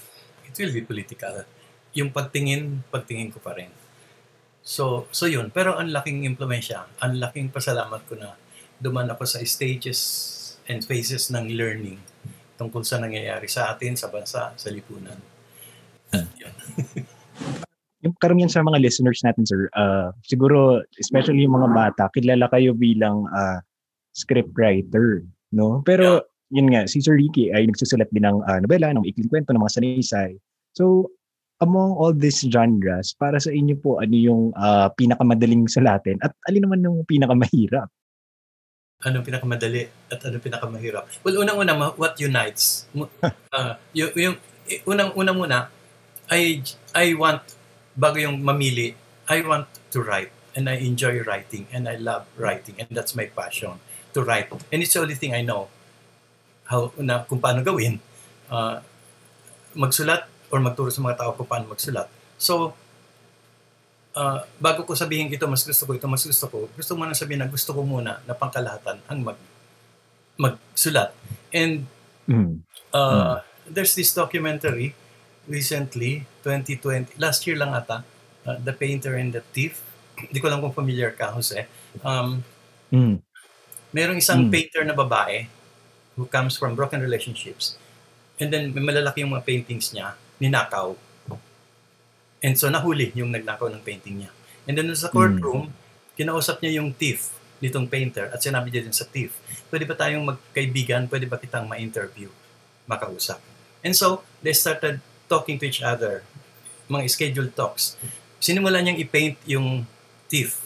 it 0.47 0.55
will 0.55 0.71
be 0.71 0.87
political. 0.87 1.43
Yung 1.95 2.11
pagtingin, 2.11 2.83
pagtingin 2.91 3.31
ko 3.31 3.39
pa 3.39 3.55
rin. 3.55 3.71
So, 4.65 5.07
so 5.13 5.29
yun. 5.29 5.49
Pero 5.49 5.79
ang 5.79 5.93
laking 5.93 6.27
impluensya, 6.27 6.85
ang 6.99 7.21
laking 7.21 7.53
pasalamat 7.53 8.01
ko 8.05 8.19
na 8.19 8.35
duman 8.81 9.07
ako 9.07 9.23
sa 9.23 9.39
stages 9.45 9.99
and 10.65 10.83
phases 10.83 11.29
ng 11.31 11.53
learning 11.53 12.01
tungkol 12.55 12.81
sa 12.83 12.99
nangyayari 12.99 13.45
sa 13.47 13.71
atin, 13.71 13.95
sa 13.95 14.09
bansa, 14.09 14.51
sa 14.55 14.67
lipunan. 14.71 15.19
Hmm. 16.11 16.27
yung 18.05 18.15
karamihan 18.21 18.51
sa 18.51 18.63
mga 18.63 18.79
listeners 18.79 19.21
natin, 19.25 19.43
sir, 19.43 19.67
uh, 19.75 20.13
siguro, 20.23 20.81
especially 21.01 21.43
yung 21.43 21.57
mga 21.57 21.69
bata, 21.73 22.03
kilala 22.13 22.47
kayo 22.53 22.77
bilang 22.77 23.25
uh, 23.33 23.59
scriptwriter, 24.15 25.25
no? 25.51 25.81
Pero, 25.83 26.21
yeah. 26.21 26.61
yun 26.61 26.67
nga, 26.71 26.81
si 26.85 27.01
Sir 27.01 27.17
Ricky 27.17 27.51
ay 27.51 27.65
nagsusulat 27.67 28.07
din 28.13 28.23
ng 28.23 28.39
uh, 28.45 28.59
nobela, 28.61 28.93
ng 28.93 29.03
ikling 29.09 29.27
kwento, 29.27 29.51
ng 29.51 29.61
mga 29.61 29.75
sanaysay. 29.81 30.31
So, 30.77 31.11
among 31.63 31.95
all 31.95 32.11
these 32.11 32.43
genres, 32.43 33.15
para 33.15 33.39
sa 33.39 33.51
inyo 33.51 33.79
po, 33.79 34.03
ano 34.03 34.15
yung 34.15 34.43
uh, 34.55 34.91
pinakamadaling 34.95 35.71
sulatin 35.71 36.19
at 36.19 36.35
alin 36.49 36.67
naman 36.67 36.83
yung 36.83 37.07
pinakamahirap? 37.07 37.87
Anong 39.05 39.23
pinakamadali 39.27 39.87
at 40.11 40.19
anong 40.23 40.43
pinakamahirap? 40.43 41.03
Well, 41.23 41.39
unang-una, 41.39 41.95
what 41.95 42.19
unites? 42.19 42.87
uh, 42.95 43.79
yung, 43.97 44.11
yung 44.15 44.35
unang-una 44.83 45.31
muna, 45.31 45.59
I, 46.31 46.63
I 46.91 47.13
want, 47.15 47.43
bago 47.95 48.19
yung 48.19 48.41
mamili, 48.43 48.95
I 49.29 49.41
want 49.45 49.69
to 49.91 50.01
write 50.03 50.31
and 50.55 50.67
I 50.71 50.79
enjoy 50.79 51.21
writing 51.23 51.67
and 51.71 51.87
I 51.87 51.99
love 51.99 52.25
writing 52.39 52.79
and 52.79 52.87
that's 52.91 53.15
my 53.15 53.27
passion 53.27 53.79
to 54.15 54.23
write. 54.23 54.51
And 54.71 54.81
it's 54.83 54.95
the 54.95 55.03
only 55.03 55.15
thing 55.15 55.35
I 55.35 55.43
know 55.43 55.67
how 56.65 56.91
na 56.97 57.27
kung 57.27 57.39
paano 57.43 57.61
gawin. 57.61 57.99
Uh, 58.49 58.79
magsulat 59.75 60.29
or 60.49 60.61
magturo 60.61 60.91
sa 60.93 61.01
mga 61.01 61.19
tao 61.21 61.31
kung 61.33 61.47
paano 61.47 61.71
magsulat. 61.73 62.07
So, 62.37 62.75
uh, 64.15 64.39
bago 64.57 64.87
ko 64.87 64.95
sabihin 64.95 65.29
ito, 65.29 65.45
mas 65.45 65.61
gusto 65.67 65.83
ko, 65.85 65.91
ito 65.93 66.07
mas 66.07 66.23
gusto 66.23 66.45
ko, 66.47 66.57
gusto 66.71 66.91
mo 66.95 67.03
na 67.05 67.13
sabihin 67.13 67.43
na 67.43 67.51
gusto 67.51 67.75
ko 67.75 67.83
muna 67.83 68.23
na 68.23 68.33
pangkalahatan 68.33 69.03
ang 69.05 69.19
mag, 69.21 69.37
magsulat. 70.39 71.11
And 71.51 71.85
mm. 72.25 72.63
Uh, 72.95 73.03
mm. 73.03 73.37
there's 73.67 73.91
this 73.91 74.15
documentary 74.15 74.95
recently, 75.51 76.23
2020, 76.47 77.19
last 77.19 77.43
year 77.43 77.59
lang 77.59 77.75
ata, 77.75 78.07
uh, 78.47 78.57
The 78.57 78.71
Painter 78.71 79.19
and 79.19 79.35
the 79.35 79.43
Thief. 79.51 79.83
Hindi 80.15 80.39
ko 80.39 80.47
lang 80.47 80.63
kung 80.63 80.71
familiar 80.71 81.11
ka, 81.11 81.35
Jose. 81.35 81.67
Um, 81.99 82.39
mm. 82.87 83.19
Merong 83.91 84.19
isang 84.23 84.47
mm. 84.47 84.51
painter 84.51 84.83
na 84.87 84.95
babae 84.95 85.51
who 86.15 86.23
comes 86.31 86.55
from 86.55 86.71
broken 86.71 87.03
relationships. 87.03 87.75
And 88.39 88.47
then, 88.51 88.71
may 88.71 88.83
malalaki 88.83 89.23
yung 89.23 89.35
mga 89.35 89.43
paintings 89.43 89.91
niya 89.91 90.15
ninakaw. 90.41 90.95
And 92.43 92.55
so 92.59 92.69
nahuli 92.69 93.09
yung 93.17 93.33
nagnakaw 93.33 93.71
ng 93.71 93.81
painting 93.81 94.25
niya. 94.25 94.31
And 94.69 94.77
then 94.77 94.89
sa 94.93 95.09
courtroom, 95.09 95.69
mm. 95.69 95.73
kinausap 96.17 96.61
niya 96.61 96.81
yung 96.81 96.93
thief 96.93 97.33
nitong 97.63 97.87
painter 97.87 98.29
at 98.29 98.43
sinabi 98.43 98.69
niya 98.69 98.85
din 98.85 98.95
sa 98.95 99.07
thief, 99.07 99.33
pwede 99.71 99.87
ba 99.87 99.95
tayong 99.95 100.25
magkaibigan, 100.27 101.07
pwede 101.07 101.25
ba 101.25 101.39
kitang 101.39 101.65
ma-interview, 101.65 102.27
makausap. 102.85 103.39
And 103.85 103.95
so, 103.95 104.25
they 104.41 104.53
started 104.53 104.99
talking 105.29 105.61
to 105.61 105.65
each 105.69 105.81
other, 105.81 106.25
mga 106.89 107.05
scheduled 107.09 107.53
talks. 107.53 107.97
Sinimulan 108.41 108.85
niyang 108.85 108.99
i-paint 109.01 109.37
yung 109.45 109.85
thief 110.29 110.65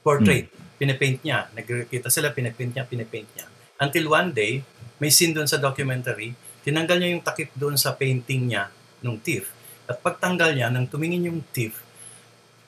portrait. 0.00 0.48
Mm. 0.48 0.80
Pinapaint 0.80 1.18
niya. 1.20 1.48
Nagkita 1.52 2.08
sila, 2.08 2.32
pinapaint 2.32 2.72
niya, 2.72 2.88
pinapaint 2.88 3.28
niya. 3.36 3.46
Until 3.80 4.12
one 4.12 4.32
day, 4.32 4.64
may 5.00 5.12
scene 5.12 5.32
doon 5.32 5.48
sa 5.48 5.60
documentary 5.60 6.36
Tinanggal 6.70 7.02
niya 7.02 7.10
yung 7.18 7.26
takip 7.26 7.50
doon 7.58 7.74
sa 7.74 7.98
painting 7.98 8.46
niya 8.46 8.70
nung 9.02 9.18
thief. 9.18 9.50
At 9.90 9.98
pagtanggal 9.98 10.54
niya, 10.54 10.70
nang 10.70 10.86
tumingin 10.86 11.26
yung 11.26 11.42
thief, 11.50 11.82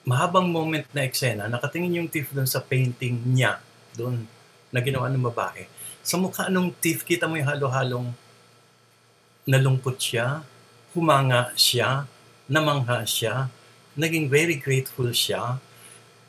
mahabang 0.03 0.51
moment 0.51 0.83
na 0.91 1.07
eksena, 1.07 1.47
nakatingin 1.47 2.03
yung 2.03 2.11
thief 2.11 2.35
doon 2.35 2.51
sa 2.51 2.59
painting 2.59 3.23
niya, 3.31 3.62
doon 3.95 4.27
na 4.75 4.83
ginawa 4.83 5.07
ng 5.07 5.23
babae. 5.31 5.71
Sa 6.03 6.19
mukha 6.19 6.51
nung 6.51 6.75
thief, 6.75 7.07
kita 7.07 7.31
mo 7.31 7.38
yung 7.38 7.47
halo-halong 7.47 8.11
nalungkot 9.47 10.03
siya, 10.03 10.43
humanga 10.99 11.55
siya, 11.55 12.11
namangha 12.51 13.07
siya, 13.07 13.55
naging 13.95 14.27
very 14.27 14.59
grateful 14.59 15.07
siya, 15.15 15.62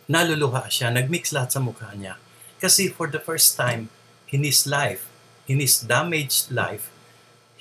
naluluha 0.05 0.69
siya, 0.69 0.93
nagmix 0.93 1.33
lahat 1.33 1.57
sa 1.57 1.57
mukha 1.57 1.89
niya. 1.97 2.21
Kasi 2.61 2.93
for 2.93 3.09
the 3.09 3.17
first 3.17 3.57
time 3.57 3.89
in 4.29 4.45
his 4.45 4.69
life, 4.69 5.09
in 5.49 5.57
his 5.57 5.81
damaged 5.81 6.53
life, 6.53 6.92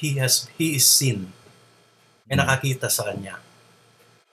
he 0.02 0.18
has 0.18 0.50
he 0.58 0.74
is 0.74 0.84
seen. 0.84 1.30
May 2.26 2.34
hmm. 2.34 2.42
nakakita 2.42 2.90
sa 2.90 3.06
kanya. 3.06 3.38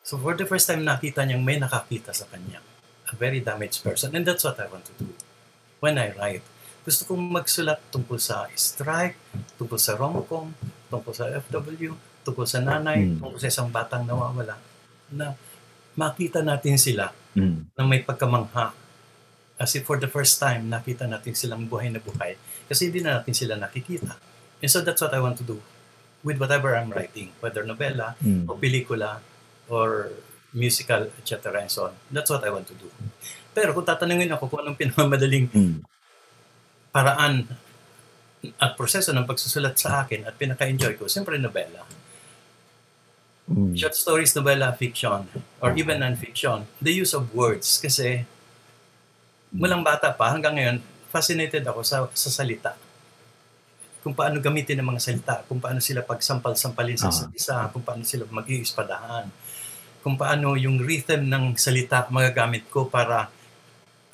So 0.01 0.17
for 0.17 0.34
the 0.34 0.49
first 0.49 0.65
time 0.65 0.82
nakita 0.82 1.21
niyang 1.21 1.45
may 1.45 1.62
nakakita 1.62 2.10
sa 2.10 2.25
kanya. 2.25 2.65
A 3.10 3.13
very 3.13 3.38
damaged 3.38 3.86
person. 3.86 4.17
And 4.17 4.25
that's 4.25 4.41
what 4.41 4.58
I 4.58 4.65
want 4.65 4.89
to 4.89 4.93
do 4.97 5.13
when 5.77 6.01
I 6.01 6.10
write. 6.17 6.45
Gusto 6.82 7.05
kong 7.05 7.21
magsulat 7.29 7.77
tungkol 7.93 8.17
sa 8.17 8.49
strike, 8.58 9.13
tungkol 9.62 9.77
sa 9.77 9.93
rom-com, 9.93 10.49
tungkol 10.89 11.13
sa 11.13 11.29
FW, 11.29 11.93
tungkol 12.25 12.47
sa 12.49 12.60
nanay, 12.63 13.05
mm. 13.05 13.21
tungkol 13.21 13.38
sa 13.38 13.51
isang 13.51 13.69
batang 13.69 14.10
nawawala, 14.10 14.58
na 15.13 15.38
makita 15.93 16.41
natin 16.41 16.79
sila 16.82 17.13
mm. 17.38 17.77
na 17.77 17.82
may 17.86 18.01
pagkamangha. 18.01 18.73
As 19.60 19.75
if 19.75 19.84
for 19.84 19.99
the 19.99 20.08
first 20.08 20.39
time, 20.39 20.71
nakita 20.71 21.03
natin 21.03 21.36
silang 21.36 21.67
buhay 21.67 21.91
na 21.91 21.99
buhay. 21.99 22.39
Kasi 22.71 22.88
hindi 22.88 23.03
na 23.03 23.19
natin 23.19 23.36
sila 23.36 23.60
nakikita. 23.60 24.15
And 24.60 24.69
so 24.69 24.84
that's 24.84 25.00
what 25.00 25.13
I 25.15 25.19
want 25.24 25.39
to 25.39 25.45
do 25.48 25.60
with 26.24 26.39
whatever 26.39 26.76
I'm 26.76 26.91
writing, 26.91 27.32
whether 27.39 27.63
novela 27.63 28.19
mm. 28.19 28.48
or 28.48 28.56
pelikula 28.60 29.24
or 29.72 30.12
musical, 30.54 31.08
etc. 31.22 31.63
and 31.63 31.72
so 31.72 31.88
on. 31.88 31.93
That's 32.12 32.30
what 32.30 32.43
I 32.43 32.52
want 32.52 32.67
to 32.67 32.76
do. 32.76 32.91
Pero 33.56 33.72
kung 33.72 33.88
tatanungin 33.88 34.34
ako 34.36 34.52
kung 34.52 34.67
anong 34.67 34.78
pinakamadaling 34.78 35.48
mm. 35.48 35.78
paraan 36.91 37.48
at 38.60 38.72
proseso 38.76 39.12
ng 39.12 39.28
pagsusulat 39.28 39.76
sa 39.76 40.04
akin 40.04 40.28
at 40.28 40.36
pinaka-enjoy 40.36 40.95
ko, 41.00 41.08
siyempre 41.08 41.39
novela. 41.39 41.88
Mm. 43.48 43.74
Short 43.80 43.95
stories, 43.95 44.36
novela, 44.36 44.76
fiction, 44.76 45.26
or 45.63 45.72
even 45.80 46.04
non-fiction. 46.04 46.67
The 46.84 46.93
use 46.93 47.15
of 47.15 47.32
words 47.32 47.80
kasi 47.80 48.28
mulang 49.56 49.82
bata 49.82 50.13
pa 50.13 50.36
hanggang 50.36 50.60
ngayon, 50.60 50.78
fascinated 51.10 51.65
ako 51.65 51.82
sa, 51.82 52.06
sa 52.13 52.30
salita 52.30 52.78
kung 53.99 54.15
paano 54.15 54.39
gamitin 54.39 54.79
ang 54.79 54.95
mga 54.95 55.01
salita, 55.03 55.35
kung 55.45 55.59
paano 55.59 55.83
sila 55.83 56.03
pagsampal-sampalin 56.07 56.95
sa 56.95 57.12
uh-huh. 57.12 57.35
isa, 57.35 57.67
kung 57.75 57.83
paano 57.83 58.07
sila 58.07 58.23
mag-iispadahan, 58.31 59.27
kung 59.99 60.15
paano 60.15 60.55
yung 60.55 60.79
rhythm 60.79 61.27
ng 61.27 61.59
salita 61.59 62.07
magagamit 62.07 62.71
ko 62.71 62.88
para 62.88 63.27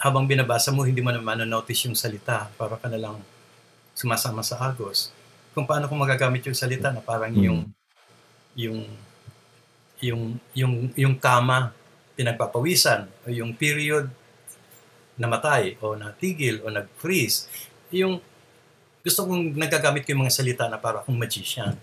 habang 0.01 0.25
binabasa 0.25 0.73
mo, 0.73 0.83
hindi 0.83 0.99
mo 0.99 1.13
naman 1.13 1.45
notice 1.45 1.85
yung 1.85 1.97
salita, 1.97 2.49
para 2.57 2.77
ka 2.77 2.89
na 2.89 2.99
lang 2.99 3.17
sumasama 3.95 4.43
sa 4.43 4.59
agos. 4.59 5.13
Kung 5.55 5.63
paano 5.63 5.87
ko 5.87 5.95
magagamit 5.95 6.43
yung 6.49 6.57
salita 6.57 6.91
na 6.91 6.99
parang 6.99 7.31
hmm. 7.31 7.45
yung 7.45 7.59
yung 8.55 8.79
yung 10.03 10.21
yung 10.51 10.73
yung 10.99 11.15
kama 11.15 11.71
pinagpapawisan 12.19 13.07
o 13.23 13.31
yung 13.31 13.55
period 13.55 14.11
namatay 15.15 15.79
o 15.79 15.95
natigil 15.95 16.59
o 16.63 16.71
nag-freeze 16.71 17.47
yung 17.91 18.19
gusto 19.05 19.29
kong 19.29 19.53
nagagamit 19.53 20.01
ko 20.01 20.17
yung 20.17 20.25
mga 20.25 20.33
salita 20.33 20.65
na 20.65 20.81
para 20.81 21.05
akong 21.05 21.13
magician. 21.13 21.77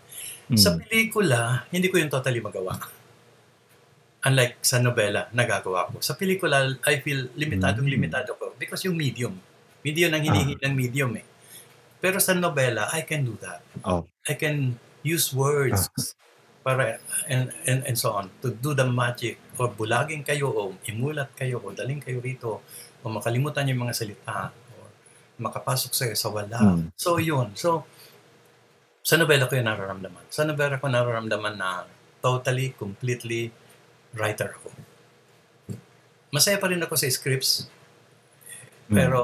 Mm. 0.50 0.58
Sa 0.58 0.74
pelikula, 0.74 1.70
hindi 1.70 1.86
ko 1.86 2.02
yung 2.02 2.10
totally 2.10 2.42
magawa. 2.42 2.74
Unlike 4.26 4.58
sa 4.58 4.82
novela, 4.82 5.30
nagagawa 5.30 5.86
ko. 5.94 6.02
Sa 6.02 6.18
pelikula, 6.18 6.66
I 6.82 6.98
feel 6.98 7.30
limitadong 7.38 7.86
mm. 7.86 7.94
limitado 7.94 8.34
ko 8.34 8.58
because 8.58 8.82
yung 8.82 8.98
medium. 8.98 9.38
Medium 9.86 10.10
ang 10.10 10.26
hinihingi 10.26 10.58
ah. 10.58 10.62
ng 10.66 10.74
medium 10.74 11.14
eh. 11.14 11.26
Pero 12.02 12.18
sa 12.18 12.34
novela, 12.34 12.90
I 12.90 13.06
can 13.06 13.22
do 13.22 13.38
that. 13.38 13.62
Oh. 13.86 14.02
I 14.26 14.34
can 14.34 14.74
use 15.06 15.30
words 15.30 15.86
ah. 15.94 16.02
para 16.66 16.98
and, 17.30 17.54
and, 17.66 17.86
and 17.86 17.96
so 17.98 18.14
on 18.14 18.30
to 18.42 18.54
do 18.54 18.74
the 18.74 18.86
magic 18.86 19.38
or 19.58 19.70
bulagin 19.70 20.22
kayo 20.22 20.50
o 20.50 20.74
imulat 20.86 21.30
kayo 21.34 21.58
o 21.58 21.74
daling 21.74 21.98
kayo 21.98 22.22
rito 22.22 22.62
o 23.02 23.04
makalimutan 23.10 23.66
yung 23.66 23.82
mga 23.82 23.94
salita 23.98 24.54
makapasok 25.42 25.92
sa'yo 25.92 26.14
sa 26.14 26.30
wala. 26.30 26.58
Mm. 26.58 26.94
So, 26.94 27.18
yun. 27.18 27.52
So, 27.58 27.84
sa 29.02 29.18
nobela 29.18 29.50
ko 29.50 29.58
yung 29.58 29.66
nararamdaman. 29.66 30.30
Sa 30.30 30.46
nobela 30.46 30.78
ko 30.78 30.86
nararamdaman 30.86 31.58
na 31.58 31.84
totally, 32.22 32.72
completely 32.78 33.50
writer 34.14 34.54
ako. 34.54 34.70
Masaya 36.30 36.56
pa 36.56 36.70
rin 36.70 36.80
ako 36.80 36.94
sa 36.94 37.10
scripts. 37.10 37.66
Mm. 38.88 38.96
Pero, 38.96 39.18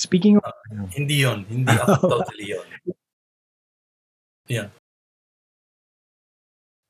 Speaking 0.00 0.40
of... 0.40 0.48
Uh, 0.72 0.88
hindi 0.96 1.20
yon 1.20 1.44
Hindi 1.44 1.76
ako 1.76 2.08
totally 2.24 2.56
yon 2.56 2.64
Yeah. 4.50 4.74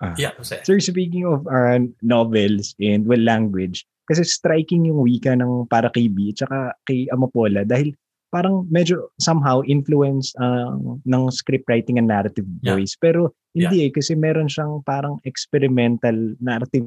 Ah. 0.01 0.17
Yeah, 0.17 0.33
Jose. 0.41 0.65
Sir, 0.65 0.81
speaking 0.81 1.29
of 1.29 1.45
uh, 1.45 1.77
novels 2.01 2.73
and 2.81 3.05
well 3.05 3.21
language, 3.21 3.85
kasi 4.09 4.25
striking 4.25 4.89
yung 4.89 5.05
wika 5.05 5.37
ng 5.37 5.69
para 5.69 5.93
kay 5.93 6.09
B 6.09 6.33
at 6.33 6.41
saka 6.41 6.73
kay 6.89 7.05
Amapola 7.13 7.69
dahil 7.69 7.93
parang 8.31 8.67
medyo 8.71 9.11
somehow 9.19 9.61
influence 9.67 10.33
uh, 10.39 10.79
ng 11.03 11.23
script 11.35 11.67
writing 11.67 11.99
and 11.99 12.07
narrative 12.07 12.47
voice. 12.63 12.95
Yeah. 12.97 13.03
Pero 13.03 13.21
hindi 13.53 13.85
yeah. 13.85 13.89
eh 13.91 13.95
kasi 13.95 14.15
meron 14.15 14.47
siyang 14.47 14.87
parang 14.87 15.19
experimental 15.27 16.39
narrative 16.39 16.87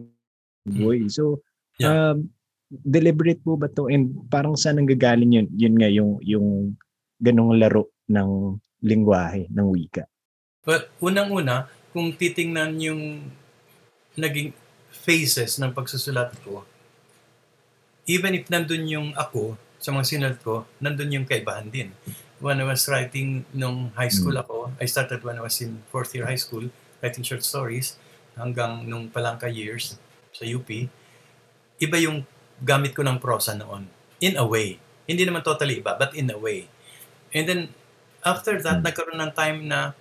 mm. 0.65 0.79
voice. 0.79 1.19
So 1.19 1.43
yeah. 1.77 2.15
um, 2.15 2.31
deliberate 2.71 3.43
po 3.43 3.59
ba 3.59 3.67
to 3.75 3.91
and 3.91 4.15
parang 4.31 4.55
saan 4.55 4.79
nanggagaling 4.79 5.35
yun? 5.35 5.47
Yun 5.53 5.75
nga 5.77 5.89
yung 5.91 6.17
yung 6.23 6.79
ganong 7.19 7.59
laro 7.59 7.91
ng 8.07 8.59
lingwahe 8.83 9.47
ng 9.51 9.67
wika. 9.71 10.07
Well, 10.63 10.87
unang-una, 11.03 11.67
kung 11.91 12.15
titingnan 12.15 12.79
yung 12.79 13.31
naging 14.15 14.55
phases 14.91 15.59
ng 15.59 15.75
pagsusulat 15.75 16.35
ko, 16.43 16.63
even 18.07 18.35
if 18.35 18.47
nandun 18.47 18.87
yung 18.87 19.07
ako 19.15 19.59
sa 19.83 19.91
mga 19.91 20.07
sinulat 20.07 20.39
ko, 20.39 20.63
nandun 20.79 21.11
yung 21.11 21.27
kaibahan 21.27 21.67
din. 21.67 21.91
When 22.39 22.55
I 22.55 22.63
was 22.63 22.87
writing 22.87 23.43
nung 23.51 23.91
high 23.99 24.07
school 24.07 24.39
hmm. 24.39 24.43
ako, 24.47 24.57
I 24.79 24.87
started 24.87 25.19
when 25.27 25.35
I 25.35 25.43
was 25.43 25.59
in 25.59 25.83
fourth 25.91 26.15
year 26.15 26.23
high 26.23 26.39
school, 26.39 26.71
writing 27.03 27.27
short 27.27 27.43
stories 27.43 27.99
hanggang 28.39 28.87
nung 28.87 29.11
palangka 29.11 29.51
years 29.51 29.99
sa 30.31 30.47
UP. 30.47 30.71
Iba 31.83 31.99
yung 31.99 32.23
gamit 32.63 32.95
ko 32.95 33.03
ng 33.03 33.19
prosa 33.19 33.59
noon. 33.59 33.91
In 34.23 34.39
a 34.39 34.47
way. 34.47 34.79
Hindi 35.03 35.27
naman 35.27 35.43
totally 35.43 35.83
iba, 35.83 35.99
but 35.99 36.15
in 36.15 36.31
a 36.31 36.39
way. 36.39 36.71
And 37.35 37.43
then, 37.43 37.61
after 38.23 38.55
that, 38.63 38.79
hmm. 38.79 38.87
nagkaroon 38.87 39.19
ng 39.19 39.33
time 39.35 39.67
na 39.67 39.91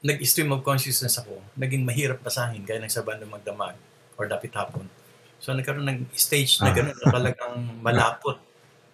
nag-stream 0.00 0.48
of 0.56 0.64
consciousness 0.64 1.20
ako, 1.20 1.44
naging 1.52 1.84
mahirap 1.84 2.24
basahin 2.24 2.64
gaya 2.64 2.80
ng 2.80 2.88
sa 2.88 3.04
bandang 3.04 3.28
magdamag 3.28 3.76
or 4.16 4.24
dapit 4.24 4.56
hapon. 4.56 4.88
So 5.36 5.52
nagkaroon 5.52 5.84
ng 5.84 6.00
stage 6.16 6.64
na 6.64 6.72
ah. 6.72 6.76
gano'n 6.76 6.96
na 6.96 7.08
talagang 7.12 7.56
malapot 7.84 8.45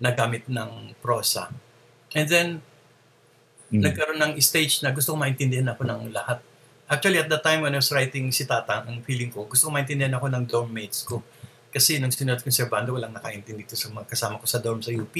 na 0.02 0.10
gamit 0.10 0.50
ng 0.50 0.98
prosa. 0.98 1.46
And 2.10 2.26
then, 2.26 2.48
mm. 3.70 3.86
nagkaroon 3.86 4.18
ng 4.18 4.32
stage 4.42 4.82
na 4.82 4.90
gusto 4.90 5.14
ko 5.14 5.16
maintindihan 5.22 5.70
ako 5.70 5.86
ng 5.86 6.10
lahat. 6.10 6.42
Actually, 6.90 7.22
at 7.22 7.30
the 7.30 7.38
time 7.38 7.62
when 7.62 7.72
I 7.72 7.78
was 7.78 7.88
writing 7.94 8.34
si 8.34 8.42
Tata, 8.44 8.82
ang 8.82 9.00
feeling 9.06 9.30
ko, 9.30 9.46
gusto 9.46 9.70
ko 9.70 9.72
maintindihan 9.72 10.18
ako 10.18 10.26
ng 10.26 10.44
dorm 10.50 10.74
mates 10.74 11.06
ko. 11.06 11.22
Kasi 11.72 11.96
nung 11.96 12.12
sinulat 12.12 12.44
ko 12.44 12.52
sa 12.52 12.68
banda, 12.68 12.92
walang 12.92 13.16
nakaintindi 13.16 13.64
to 13.64 13.78
sa 13.78 13.88
mga 13.88 14.04
kasama 14.10 14.36
ko 14.36 14.44
sa 14.44 14.60
dorm 14.60 14.84
sa 14.84 14.92
UP. 14.92 15.14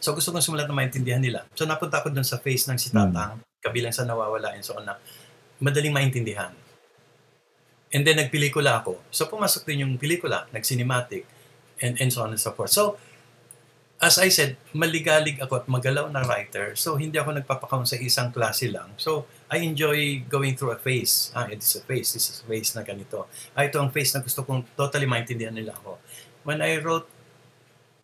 So 0.00 0.16
gusto 0.16 0.32
kong 0.32 0.40
sumulat 0.40 0.64
na 0.64 0.72
maintindihan 0.72 1.20
nila. 1.20 1.44
So 1.52 1.68
napunta 1.68 2.00
ako 2.00 2.14
dun 2.16 2.24
sa 2.24 2.40
face 2.40 2.64
ng 2.70 2.80
si 2.80 2.88
Tata, 2.88 3.36
mm. 3.36 3.60
kabilang 3.60 3.92
sa 3.92 4.08
nawawala 4.08 4.56
and 4.56 4.64
so 4.64 4.72
on 4.78 4.88
na 4.88 4.96
madaling 5.60 5.92
maintindihan. 5.92 6.54
And 7.92 8.08
then 8.08 8.24
nagpelikula 8.24 8.80
ako. 8.80 9.04
So 9.12 9.28
pumasok 9.28 9.68
din 9.68 9.84
yung 9.84 10.00
pelikula, 10.00 10.48
nag-cinematic, 10.48 11.28
and, 11.82 12.00
and 12.00 12.10
so 12.12 12.24
on 12.24 12.30
and 12.34 12.40
so 12.40 12.52
forth. 12.52 12.72
So, 12.72 12.98
as 13.98 14.14
I 14.22 14.30
said, 14.30 14.54
maligalig 14.70 15.42
ako 15.42 15.58
at 15.58 15.66
magalaw 15.66 16.06
na 16.06 16.22
writer. 16.22 16.78
So, 16.78 16.94
hindi 16.94 17.18
ako 17.18 17.34
nagpapakam 17.42 17.82
sa 17.82 17.98
isang 17.98 18.30
klase 18.30 18.70
lang. 18.70 18.94
So, 18.94 19.26
I 19.50 19.58
enjoy 19.66 20.22
going 20.30 20.54
through 20.54 20.78
a 20.78 20.78
phase. 20.78 21.34
Ah, 21.34 21.50
it 21.50 21.58
is 21.58 21.74
a 21.74 21.82
phase. 21.82 22.14
This 22.14 22.30
is 22.30 22.38
a 22.42 22.46
phase 22.46 22.78
na 22.78 22.86
ganito. 22.86 23.26
Ah, 23.58 23.66
ito 23.66 23.82
ang 23.82 23.90
phase 23.90 24.14
na 24.14 24.22
gusto 24.22 24.46
kong 24.46 24.70
totally 24.78 25.10
maintindihan 25.10 25.50
nila 25.50 25.74
ako. 25.74 25.98
When 26.46 26.62
I 26.62 26.78
wrote 26.78 27.10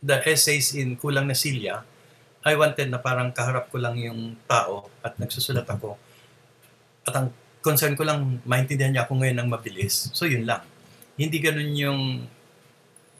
the 0.02 0.18
essays 0.26 0.74
in 0.74 0.98
Kulang 0.98 1.30
na 1.30 1.38
Silya, 1.38 1.87
I 2.44 2.59
wanted 2.59 2.90
na 2.90 2.98
parang 2.98 3.30
kaharap 3.30 3.70
ko 3.70 3.78
lang 3.78 3.94
yung 3.96 4.35
tao 4.50 4.90
at 5.00 5.14
nagsusulat 5.16 5.64
ako. 5.64 5.94
At 7.07 7.14
ang 7.14 7.28
concern 7.62 7.94
ko 7.94 8.02
lang 8.04 8.42
maintindihan 8.44 8.92
niya 8.92 9.07
ako 9.07 9.22
ngayon 9.22 9.40
ng 9.40 9.48
mabilis. 9.48 10.11
So 10.12 10.26
yun 10.26 10.44
lang. 10.44 10.61
Hindi 11.16 11.38
ganun 11.40 11.72
yung 11.72 12.00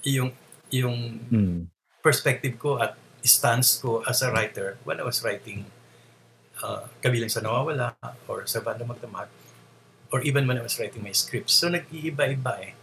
yung 0.05 0.29
yung 0.69 0.97
mm. 1.33 1.74
Perspective 2.05 2.61
ko 2.61 2.77
at 2.77 2.93
stance 3.25 3.81
ko 3.81 4.05
as 4.05 4.21
a 4.21 4.29
writer 4.29 4.77
when 4.85 5.01
I 5.01 5.05
was 5.09 5.25
writing 5.25 5.65
uh, 6.61 6.85
Kabilang 7.01 7.33
sa 7.33 7.41
Nawawala 7.41 7.97
or 8.29 8.45
sa 8.45 8.61
Banda 8.61 8.85
Magdamag 8.85 9.33
or 10.13 10.21
even 10.21 10.45
when 10.45 10.61
I 10.61 10.63
was 10.63 10.77
writing 10.77 11.01
my 11.01 11.17
scripts. 11.17 11.57
So 11.57 11.73
nag-iiba-iba 11.73 12.53
eh. 12.61 12.77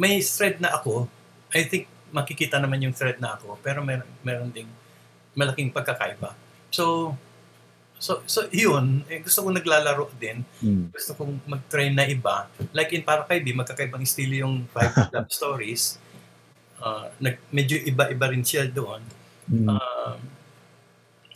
May 0.00 0.24
thread 0.24 0.64
na 0.64 0.72
ako. 0.80 1.12
I 1.52 1.68
think 1.68 1.92
makikita 2.16 2.56
naman 2.56 2.80
yung 2.80 2.96
thread 2.96 3.20
na 3.20 3.36
ako 3.36 3.60
pero 3.60 3.84
meron, 3.84 4.08
meron 4.24 4.48
ding 4.48 4.72
malaking 5.36 5.68
pagkakaiba. 5.68 6.32
So, 6.72 7.14
So, 7.96 8.20
so 8.28 8.44
yun, 8.52 9.08
eh, 9.08 9.24
gusto 9.24 9.40
kong 9.40 9.56
naglalaro 9.56 10.12
din. 10.20 10.44
Mm. 10.60 10.92
Gusto 10.92 11.16
kong 11.16 11.40
mag-try 11.48 11.88
na 11.88 12.04
iba. 12.04 12.44
Like 12.76 12.92
in 12.92 13.00
Para 13.00 13.24
Kay 13.24 13.40
B, 13.40 13.56
magkakaibang 13.56 14.04
estilo 14.04 14.36
yung 14.36 14.68
Five 14.68 14.92
Love 15.16 15.32
Stories. 15.32 15.96
Uh, 16.76 17.08
nag, 17.22 17.40
medyo 17.48 17.80
iba-iba 17.80 18.26
rin 18.28 18.44
siya 18.44 18.68
doon. 18.68 19.00
Mm. 19.48 19.68
Uh, 19.72 20.16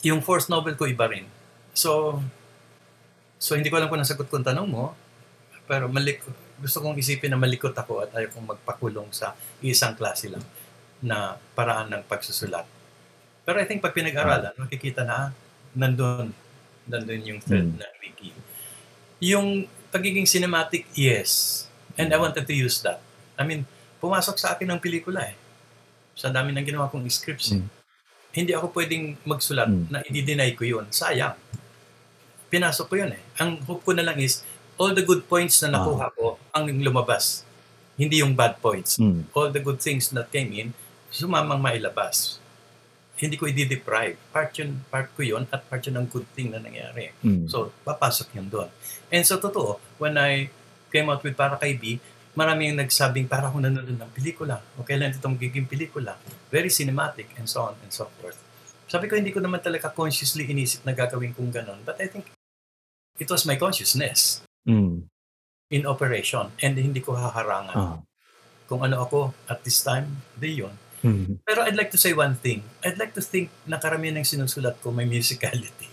yung 0.05 0.21
fourth 0.21 0.49
novel 0.49 0.77
ko 0.77 0.85
iba 0.89 1.09
rin. 1.09 1.25
So, 1.73 2.21
so 3.37 3.57
hindi 3.57 3.69
ko 3.69 3.77
alam 3.77 3.89
kung 3.89 4.01
nasagot 4.01 4.27
ko 4.29 4.41
ang 4.41 4.47
tanong 4.47 4.67
mo, 4.69 4.93
pero 5.65 5.87
malik, 5.87 6.25
gusto 6.61 6.83
kong 6.83 6.99
isipin 6.99 7.33
na 7.33 7.39
malikot 7.41 7.73
ako 7.73 8.05
at 8.05 8.13
ayaw 8.13 8.29
kong 8.33 8.53
magpakulong 8.53 9.09
sa 9.09 9.33
isang 9.65 9.97
klase 9.97 10.29
lang 10.29 10.43
na 11.01 11.41
paraan 11.57 11.89
ng 11.89 12.03
pagsusulat. 12.05 12.65
Pero 13.41 13.57
I 13.57 13.65
think 13.65 13.81
pag 13.81 13.97
pinag-aralan, 13.97 14.53
makikita 14.53 15.01
na 15.01 15.33
nandun 15.73 16.29
nandun 16.85 17.21
yung 17.25 17.41
thread 17.41 17.65
mm. 17.65 17.77
na 17.77 17.87
wiki. 18.01 18.33
Yung 19.21 19.65
pagiging 19.89 20.25
cinematic, 20.25 20.85
yes. 20.93 21.63
And 21.97 22.13
I 22.13 22.17
wanted 22.17 22.45
to 22.45 22.55
use 22.55 22.81
that. 22.85 23.01
I 23.37 23.45
mean, 23.45 23.65
pumasok 24.01 24.35
sa 24.35 24.57
akin 24.57 24.65
ng 24.73 24.79
pelikula 24.81 25.29
eh. 25.29 25.37
Sa 26.17 26.33
dami 26.33 26.51
ng 26.51 26.65
ginawa 26.65 26.89
kong 26.89 27.05
scripts. 27.07 27.53
Mm. 27.53 27.69
Hindi 28.33 28.51
ako 28.57 28.73
pwedeng 28.73 29.15
magsulat 29.23 29.69
mm. 29.69 29.85
na 29.93 30.01
i-deny 30.03 30.51
ko 30.57 30.65
yun. 30.65 30.89
Sayang. 30.89 31.37
Pinasok 32.49 32.85
ko 32.89 32.95
yun 32.97 33.13
eh. 33.13 33.21
Ang 33.37 33.61
hope 33.63 33.85
ko 33.85 33.93
na 33.93 34.03
lang 34.03 34.17
is, 34.17 34.43
all 34.81 34.97
the 34.97 35.05
good 35.05 35.29
points 35.29 35.61
na 35.61 35.77
nakuha 35.77 36.09
ah. 36.09 36.11
ko 36.11 36.41
ang 36.49 36.65
lumabas. 36.81 37.45
Hindi 37.95 38.25
yung 38.25 38.33
bad 38.33 38.57
points. 38.57 38.97
Mm. 38.97 39.29
All 39.37 39.53
the 39.53 39.61
good 39.61 39.77
things 39.77 40.09
that 40.11 40.33
came 40.33 40.49
in, 40.51 40.73
sumamang 41.13 41.61
mailabas 41.61 42.41
hindi 43.21 43.37
ko 43.37 43.45
i-deprive. 43.45 44.17
Part 44.33 44.57
yun, 44.57 44.81
part 44.89 45.13
ko 45.13 45.21
yun 45.21 45.45
at 45.53 45.61
part 45.69 45.85
yun 45.85 46.01
ng 46.01 46.09
good 46.09 46.25
thing 46.33 46.49
na 46.49 46.57
nangyari. 46.57 47.13
Mm. 47.21 47.45
So, 47.45 47.69
papasok 47.85 48.33
yun 48.33 48.49
doon. 48.49 48.69
And 49.13 49.21
so, 49.21 49.37
totoo, 49.37 49.77
when 50.01 50.17
I 50.17 50.49
came 50.89 51.05
out 51.05 51.21
with 51.21 51.37
Para 51.37 51.53
Kay 51.61 51.77
B, 51.77 52.01
marami 52.35 52.71
yung 52.71 52.79
nagsabing 52.79 53.27
para 53.27 53.51
akong 53.51 53.63
nanonood 53.63 53.99
ng 53.99 54.11
pelikula. 54.15 54.63
O 54.79 54.87
kailan 54.87 55.11
itong 55.11 55.35
giging 55.35 55.67
pelikula. 55.67 56.15
Very 56.47 56.71
cinematic 56.71 57.31
and 57.35 57.47
so 57.47 57.71
on 57.71 57.75
and 57.83 57.91
so 57.91 58.07
forth. 58.19 58.39
Sabi 58.87 59.07
ko, 59.07 59.15
hindi 59.15 59.31
ko 59.31 59.39
naman 59.39 59.63
talaga 59.63 59.91
consciously 59.91 60.47
inisip 60.47 60.83
na 60.83 60.91
gagawin 60.91 61.31
kong 61.31 61.51
ganun. 61.51 61.79
But 61.83 61.99
I 61.99 62.11
think 62.11 62.27
it 63.19 63.27
was 63.27 63.47
my 63.47 63.55
consciousness 63.55 64.43
mm. 64.67 65.07
in 65.71 65.81
operation. 65.87 66.51
And 66.59 66.75
hindi 66.75 66.99
ko 66.99 67.15
haharangan. 67.15 67.75
Uh-huh. 67.75 67.99
Kung 68.67 68.83
ano 68.83 69.03
ako 69.03 69.35
at 69.51 69.63
this 69.67 69.83
time, 69.83 70.23
di 70.35 70.63
yun. 70.63 70.75
Mm-hmm. 71.01 71.43
Pero 71.43 71.65
I'd 71.65 71.75
like 71.75 71.91
to 71.91 71.99
say 71.99 72.13
one 72.13 72.37
thing. 72.39 72.63
I'd 72.85 72.99
like 72.99 73.11
to 73.17 73.23
think 73.23 73.49
na 73.65 73.81
karamihan 73.81 74.21
ng 74.21 74.27
sinusulat 74.27 74.79
ko 74.79 74.93
may 74.93 75.09
musicality. 75.09 75.89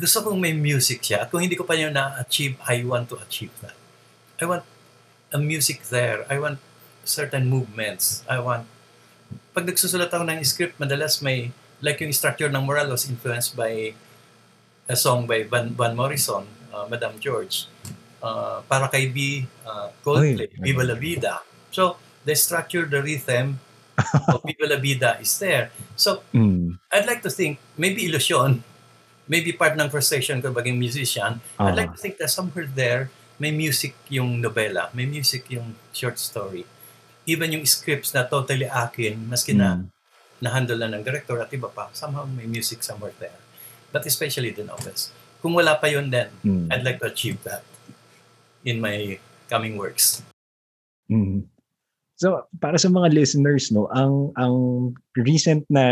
Gusto 0.00 0.24
kong 0.24 0.40
may 0.40 0.56
music 0.56 1.04
siya. 1.04 1.26
At 1.26 1.28
kung 1.28 1.44
hindi 1.44 1.58
ko 1.58 1.68
pa 1.68 1.76
yun 1.76 1.92
na-achieve, 1.92 2.56
I 2.64 2.80
want 2.88 3.12
to 3.12 3.20
achieve 3.20 3.52
that. 3.60 3.76
I 4.40 4.48
want 4.48 4.64
a 5.32 5.38
music 5.38 5.82
there. 5.88 6.26
I 6.30 6.38
want 6.38 6.58
certain 7.04 7.48
movements. 7.48 8.22
I 8.28 8.38
want... 8.40 8.66
Pag 9.54 9.66
nagsusulat 9.66 10.10
ako 10.10 10.26
ng 10.26 10.42
script, 10.44 10.78
madalas 10.78 11.22
may... 11.22 11.50
Like 11.80 12.04
yung 12.04 12.12
structure 12.12 12.52
ng 12.52 12.60
moral 12.60 12.92
was 12.92 13.08
influenced 13.08 13.56
by 13.56 13.96
a 14.84 14.96
song 14.96 15.24
by 15.24 15.48
Van, 15.48 15.72
Van 15.72 15.96
Morrison, 15.96 16.44
uh, 16.74 16.84
Madame 16.90 17.16
George. 17.16 17.64
Uh, 18.20 18.60
para 18.68 18.84
kay 18.92 19.08
B, 19.08 19.48
uh, 19.64 19.88
Coldplay, 20.04 20.44
Oy, 20.44 20.60
Viva 20.60 20.84
la 20.84 20.92
Vida. 20.92 21.40
So, 21.72 21.96
the 22.26 22.36
structure, 22.36 22.84
the 22.84 23.00
rhythm, 23.00 23.56
of 24.28 24.42
Viva 24.46 24.66
La 24.66 24.78
Vida 24.78 25.18
is 25.20 25.38
there. 25.38 25.70
So, 25.96 26.22
mm. 26.34 26.78
I'd 26.92 27.06
like 27.06 27.22
to 27.22 27.30
think, 27.30 27.58
maybe 27.76 28.06
illusion, 28.06 28.64
maybe 29.28 29.52
part 29.52 29.76
ng 29.78 29.88
frustration 29.90 30.42
ko 30.42 30.52
baging 30.52 30.78
musician, 30.78 31.40
uh-huh. 31.40 31.68
I'd 31.68 31.76
like 31.76 31.92
to 31.94 32.00
think 32.00 32.18
that 32.18 32.30
somewhere 32.30 32.66
there, 32.66 33.10
may 33.40 33.50
music 33.50 33.96
yung 34.12 34.36
novela, 34.38 34.92
may 34.92 35.08
music 35.08 35.48
yung 35.48 35.72
short 35.96 36.20
story. 36.20 36.68
Even 37.24 37.56
yung 37.56 37.64
scripts 37.64 38.12
na 38.12 38.28
totally 38.28 38.68
akin, 38.68 39.16
maski 39.24 39.56
na 39.56 39.80
mm. 39.80 39.88
na-handle 40.44 40.76
na 40.76 40.92
ng 40.92 41.02
director 41.02 41.40
at 41.40 41.48
iba 41.56 41.72
pa, 41.72 41.88
somehow 41.96 42.28
may 42.28 42.44
music 42.44 42.84
somewhere 42.84 43.16
there. 43.16 43.40
But 43.88 44.04
especially 44.04 44.52
the 44.52 44.68
novels. 44.68 45.08
Kung 45.40 45.56
wala 45.56 45.80
pa 45.80 45.88
yun 45.88 46.12
then, 46.12 46.28
mm. 46.44 46.68
I'd 46.68 46.84
like 46.84 47.00
to 47.00 47.08
achieve 47.08 47.40
that 47.48 47.64
in 48.60 48.76
my 48.76 49.16
coming 49.48 49.80
works. 49.80 50.20
Mm. 51.08 51.48
So, 52.20 52.44
para 52.60 52.76
sa 52.76 52.92
mga 52.92 53.16
listeners, 53.16 53.72
no, 53.72 53.88
ang 53.96 54.36
ang 54.36 54.54
recent 55.16 55.64
na 55.72 55.84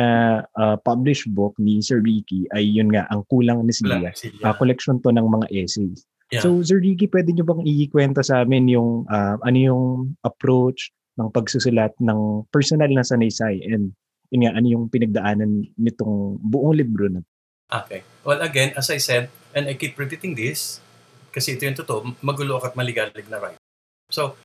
uh, 0.61 0.77
published 0.85 1.33
book 1.33 1.57
ni 1.57 1.81
Sir 1.81 2.05
Ricky 2.05 2.45
ay 2.53 2.69
yun 2.69 2.93
nga, 2.93 3.09
ang 3.09 3.25
Kulang 3.33 3.65
na 3.65 3.73
Silya. 3.73 4.13
Uh, 4.45 4.53
collection 4.53 5.01
to 5.01 5.09
ng 5.09 5.25
mga 5.25 5.49
essays. 5.49 6.05
Yeah. 6.29 6.45
So, 6.45 6.61
Sir 6.61 6.85
Ricky, 6.85 7.09
pwede 7.09 7.33
nyo 7.33 7.45
bang 7.49 7.65
iikwento 7.65 8.21
sa 8.21 8.45
amin 8.45 8.69
yung 8.69 9.09
uh, 9.09 9.41
ano 9.41 9.59
yung 9.59 9.85
approach 10.21 10.93
ng 11.17 11.33
pagsusulat 11.33 11.97
ng 11.99 12.45
personal 12.53 12.93
na 12.93 13.03
sanaysay 13.03 13.65
and 13.65 13.97
yun 14.29 14.45
nga, 14.45 14.53
ano 14.61 14.67
yung 14.69 14.85
pinagdaanan 14.93 15.73
nitong 15.81 16.37
buong 16.45 16.77
libro 16.77 17.09
na 17.09 17.25
Okay. 17.69 18.01
Well, 18.25 18.41
again, 18.41 18.73
as 18.81 18.89
I 18.89 18.97
said, 18.97 19.29
and 19.53 19.69
I 19.69 19.77
keep 19.77 19.93
repeating 20.01 20.33
this, 20.33 20.81
kasi 21.29 21.53
ito 21.53 21.69
yung 21.69 21.77
totoo, 21.77 22.17
magulo 22.25 22.57
at 22.65 22.73
maligalig 22.73 23.29
na 23.29 23.37
write. 23.37 23.61
So, 24.09 24.41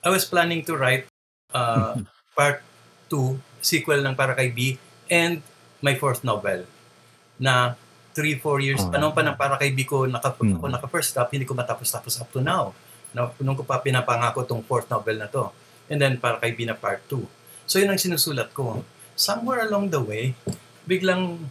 I 0.00 0.08
was 0.08 0.24
planning 0.24 0.64
to 0.64 0.72
write 0.72 1.04
uh, 1.52 2.00
part 2.32 2.64
2, 3.12 3.36
sequel 3.60 4.00
ng 4.00 4.16
Para 4.16 4.32
kay 4.32 4.48
B, 4.48 4.80
and 5.12 5.44
my 5.84 5.92
fourth 6.00 6.24
novel 6.24 6.64
na 7.36 7.76
3-4 8.14 8.64
years, 8.64 8.82
uh, 8.86 8.94
panahon 8.94 9.12
pa 9.12 9.22
ng 9.26 9.36
Para 9.36 9.54
kay 9.58 9.74
B 9.74 9.82
ko, 9.82 10.06
naka, 10.06 10.32
mm. 10.32 10.62
ako 10.62 10.66
naka-first 10.70 11.12
stop, 11.12 11.34
hindi 11.34 11.44
ko 11.44 11.58
matapos-tapos 11.58 12.22
up 12.22 12.30
to 12.30 12.38
now. 12.38 12.70
Na, 13.10 13.30
nung 13.42 13.58
ko 13.58 13.66
pa 13.66 13.82
pinapangako 13.82 14.46
tong 14.46 14.62
fourth 14.62 14.86
novel 14.86 15.18
na 15.18 15.26
to. 15.26 15.50
And 15.90 15.98
then 15.98 16.22
Para 16.22 16.38
kay 16.38 16.54
B 16.54 16.64
na 16.64 16.78
part 16.78 17.02
2. 17.10 17.18
So 17.66 17.82
yun 17.82 17.90
ang 17.90 17.98
sinusulat 17.98 18.54
ko. 18.54 18.86
Somewhere 19.18 19.66
along 19.66 19.90
the 19.90 19.98
way, 19.98 20.38
biglang 20.86 21.50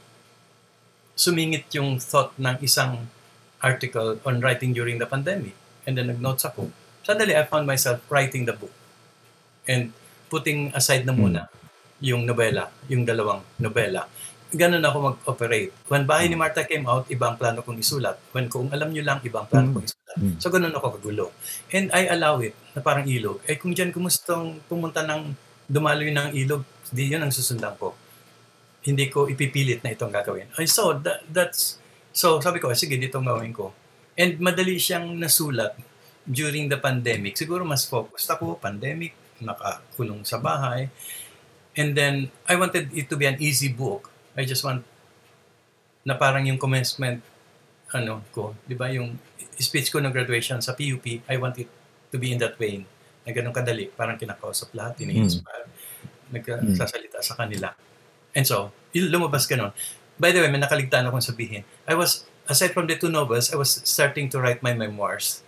sumingit 1.13 1.67
yung 1.75 1.99
thought 1.99 2.33
ng 2.39 2.57
isang 2.63 3.11
article 3.59 4.19
on 4.23 4.39
writing 4.39 4.71
during 4.71 4.97
the 4.97 5.07
pandemic. 5.07 5.55
And 5.83 5.99
then 5.99 6.09
nag-notes 6.09 6.47
ako 6.47 6.71
suddenly 7.03 7.35
I 7.35 7.43
found 7.43 7.67
myself 7.67 7.99
writing 8.07 8.47
the 8.47 8.55
book 8.55 8.71
and 9.67 9.91
putting 10.31 10.71
aside 10.73 11.05
na 11.05 11.13
muna 11.13 11.51
yung 12.03 12.27
nobela, 12.27 12.71
yung 12.87 13.03
dalawang 13.05 13.43
nobela. 13.59 14.07
Ganun 14.53 14.85
ako 14.85 14.97
mag-operate. 15.01 15.73
When 15.89 16.05
Bahay 16.05 16.29
ni 16.29 16.37
Martha 16.37 16.61
came 16.61 16.85
out, 16.85 17.09
ibang 17.09 17.41
plano 17.41 17.65
kong 17.65 17.81
isulat. 17.81 18.21
When 18.29 18.45
Kung 18.53 18.69
Alam 18.69 18.93
Nyo 18.93 19.01
Lang, 19.01 19.19
ibang 19.25 19.49
plano 19.49 19.73
kong 19.73 19.85
isulat. 19.89 20.15
So 20.37 20.53
ganun 20.53 20.69
ako 20.77 21.01
kagulo. 21.01 21.33
And 21.73 21.89
I 21.89 22.05
allow 22.13 22.37
it 22.45 22.53
na 22.77 22.85
parang 22.85 23.09
ilog. 23.09 23.41
Eh 23.49 23.57
kung 23.57 23.73
dyan 23.73 23.89
gustong 23.89 24.61
pumunta 24.69 25.01
ng 25.01 25.33
dumaloy 25.65 26.13
ng 26.13 26.37
ilog, 26.37 26.61
di 26.93 27.09
yun 27.09 27.25
ang 27.25 27.33
susundan 27.33 27.73
ko. 27.81 27.97
Hindi 28.85 29.09
ko 29.09 29.25
ipipilit 29.25 29.81
na 29.81 29.89
itong 29.89 30.13
gagawin. 30.13 30.53
I 30.61 30.69
so 30.69 30.93
that, 31.01 31.25
that's, 31.25 31.81
so 32.13 32.37
sabi 32.37 32.61
ko, 32.61 32.69
sige, 32.77 33.01
dito 33.01 33.17
gawin 33.17 33.49
ko. 33.49 33.73
And 34.13 34.37
madali 34.37 34.77
siyang 34.77 35.17
nasulat 35.17 35.73
during 36.29 36.69
the 36.69 36.77
pandemic, 36.77 37.33
siguro 37.33 37.65
mas 37.65 37.89
focused 37.89 38.29
ako, 38.29 38.61
pandemic, 38.61 39.17
nakakulong 39.41 40.21
sa 40.21 40.37
bahay. 40.37 40.93
And 41.73 41.97
then, 41.97 42.29
I 42.45 42.53
wanted 42.53 42.93
it 42.93 43.09
to 43.09 43.17
be 43.17 43.25
an 43.25 43.41
easy 43.41 43.73
book. 43.73 44.12
I 44.33 44.43
just 44.45 44.65
want 44.65 44.81
na 46.03 46.19
parang 46.19 46.43
yung 46.43 46.59
commencement 46.59 47.23
ano 47.93 48.25
ko, 48.33 48.57
'di 48.65 48.75
ba, 48.75 48.89
yung 48.89 49.15
speech 49.61 49.93
ko 49.93 50.01
ng 50.01 50.09
graduation 50.09 50.59
sa 50.59 50.73
PUP, 50.73 51.21
I 51.29 51.35
want 51.37 51.61
it 51.61 51.69
to 52.09 52.17
be 52.17 52.33
in 52.33 52.41
that 52.41 52.57
vein. 52.57 52.85
Na 53.23 53.31
ganun 53.31 53.53
kadali, 53.53 53.89
parang 53.93 54.17
kinakausap 54.17 54.73
lahat, 54.73 54.99
ini-inspire, 55.05 55.69
mm. 56.33 56.33
nagsasalita 56.33 57.21
sa 57.21 57.37
kanila. 57.37 57.71
And 58.33 58.43
so, 58.43 58.73
lumabas 58.91 59.45
ganun. 59.45 59.71
By 60.17 60.33
the 60.33 60.41
way, 60.41 60.49
may 60.49 60.61
nakaligtaan 60.61 61.05
akong 61.09 61.23
sabihin. 61.23 61.65
I 61.85 61.93
was, 61.97 62.25
aside 62.49 62.73
from 62.73 62.89
the 62.89 62.97
two 62.97 63.09
novels, 63.09 63.53
I 63.53 63.57
was 63.57 63.81
starting 63.85 64.29
to 64.33 64.41
write 64.41 64.61
my 64.61 64.73
memoirs 64.73 65.41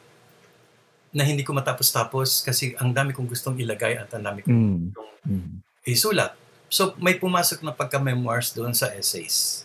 na 1.15 1.23
hindi 1.23 1.47
ko 1.47 1.55
matapos-tapos 1.55 2.43
kasi 2.43 2.75
ang 2.75 2.91
dami 2.91 3.15
kong 3.15 3.29
gustong 3.29 3.55
ilagay 3.55 3.95
at 3.95 4.11
ang 4.13 4.23
dami 4.23 4.43
kong 4.43 4.55
mm. 4.55 4.77
gustong 4.91 5.11
mm. 5.25 5.53
isulat. 5.87 6.31
So, 6.69 6.97
may 6.97 7.15
pumasok 7.15 7.61
na 7.61 7.71
pagka-memoirs 7.71 8.57
doon 8.57 8.73
sa 8.73 8.91
essays. 8.93 9.63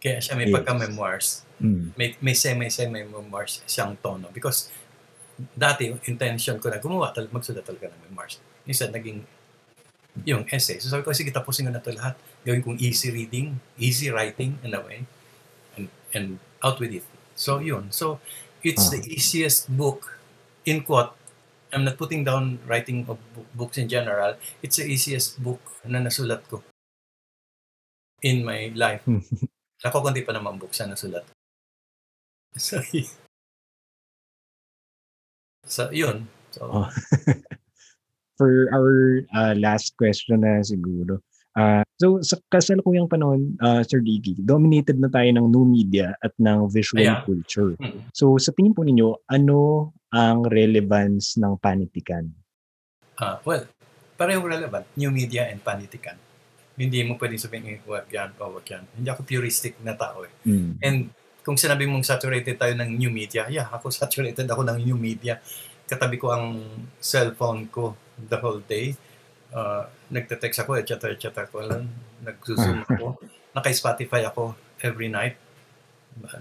Kaya 0.00 0.18
siya 0.18 0.34
may 0.34 0.48
yes. 0.48 0.54
pagka-memoirs. 0.56 1.26
Mm. 1.60 1.92
May, 1.94 2.16
may 2.24 2.32
semi-semi-memoirs 2.32 3.62
siyang 3.68 4.00
tono. 4.00 4.32
Because 4.32 4.72
dati, 5.52 5.92
yung 5.92 6.00
intention 6.08 6.56
ko 6.56 6.72
na 6.72 6.80
gumawa, 6.80 7.12
tal- 7.12 7.28
magsulat 7.28 7.64
talaga 7.64 7.92
ng 7.92 8.08
memoirs. 8.08 8.40
Instead, 8.64 8.92
naging 8.92 9.24
yung 10.26 10.44
essay. 10.50 10.80
So 10.82 10.90
sabi 10.90 11.06
ko, 11.06 11.14
sige, 11.14 11.30
tapusin 11.30 11.68
ko 11.68 11.72
na 11.72 11.80
ito 11.80 11.92
lahat. 11.94 12.18
Gawin 12.42 12.64
kong 12.64 12.80
easy 12.80 13.12
reading, 13.12 13.60
easy 13.78 14.10
writing 14.10 14.58
in 14.64 14.74
a 14.74 14.80
way, 14.82 15.06
and, 15.76 15.86
and 16.12 16.26
out 16.64 16.80
with 16.80 16.92
it. 16.92 17.06
So, 17.36 17.60
yun. 17.60 17.88
So, 17.92 18.20
it's 18.60 18.92
the 18.92 19.00
easiest 19.08 19.72
book, 19.72 20.20
in 20.68 20.84
quote, 20.84 21.16
I'm 21.72 21.84
not 21.84 21.96
putting 21.96 22.24
down 22.24 22.58
writing 22.66 23.06
of 23.08 23.18
books 23.54 23.78
in 23.78 23.88
general, 23.88 24.34
it's 24.62 24.76
the 24.76 24.86
easiest 24.86 25.42
book 25.42 25.60
na 25.86 25.98
nasulat 26.02 26.42
ko 26.50 26.62
in 28.22 28.44
my 28.44 28.72
life. 28.74 29.02
Nakukunti 29.84 30.26
pa 30.26 30.36
naman 30.36 30.58
books 30.60 30.80
na 30.80 30.94
nasulat. 30.94 31.24
So, 32.58 32.82
so 35.62 35.86
yun. 35.94 36.26
So, 36.50 36.66
oh. 36.66 36.90
For 38.40 38.66
our 38.74 39.22
uh, 39.30 39.54
last 39.54 39.94
question 39.94 40.42
na 40.42 40.66
siguro, 40.66 41.22
Uh, 41.50 41.82
so 41.98 42.22
sa 42.22 42.38
kasalukuyang 42.46 43.10
panahon, 43.10 43.58
uh, 43.58 43.82
Sir 43.82 43.98
Diggy, 43.98 44.38
dominated 44.38 45.02
na 45.02 45.10
tayo 45.10 45.26
ng 45.34 45.46
new 45.50 45.66
media 45.66 46.14
at 46.22 46.30
ng 46.38 46.70
visual 46.70 47.02
yeah. 47.02 47.26
culture. 47.26 47.74
So 48.14 48.38
sa 48.38 48.54
tingin 48.54 48.74
po 48.74 48.86
ninyo, 48.86 49.26
ano 49.26 49.90
ang 50.14 50.46
relevance 50.46 51.34
ng 51.38 51.58
panitikan? 51.58 52.30
Uh, 53.18 53.36
well, 53.42 53.66
pareho 54.14 54.40
relevant, 54.42 54.86
new 54.94 55.10
media 55.10 55.50
and 55.50 55.58
panitikan. 55.62 56.14
Hindi 56.78 57.04
mo 57.04 57.18
pwedeng 57.20 57.42
sabihin, 57.42 57.76
eh, 57.76 57.78
wag 57.84 58.08
yan, 58.08 58.32
o 58.40 58.56
wag 58.56 58.64
yan. 58.64 58.86
Hindi 58.96 59.08
ako 59.10 59.26
puristic 59.26 59.76
na 59.84 59.92
tao 59.98 60.24
eh. 60.24 60.32
Mm. 60.48 60.72
And 60.80 60.98
kung 61.44 61.58
sinabi 61.58 61.84
mong 61.84 62.06
saturated 62.06 62.56
tayo 62.56 62.72
ng 62.78 62.96
new 62.96 63.10
media, 63.10 63.50
yeah, 63.50 63.68
ako 63.68 63.90
saturated 64.00 64.46
ako 64.46 64.62
ng 64.64 64.78
new 64.86 64.96
media. 64.96 65.42
Katabi 65.90 66.16
ko 66.16 66.30
ang 66.30 66.62
cellphone 67.02 67.66
ko 67.66 67.98
the 68.16 68.38
whole 68.38 68.62
day 68.62 68.94
uh, 69.54 69.86
nagte-text 70.10 70.62
ako, 70.64 70.78
etc. 70.80 71.14
etc. 71.14 71.46
ko 71.48 71.62
lang. 71.62 71.86
Nag-zoom 72.22 72.86
ako. 72.86 73.18
Naka-Spotify 73.54 74.26
ako 74.26 74.54
every 74.82 75.10
night 75.10 75.36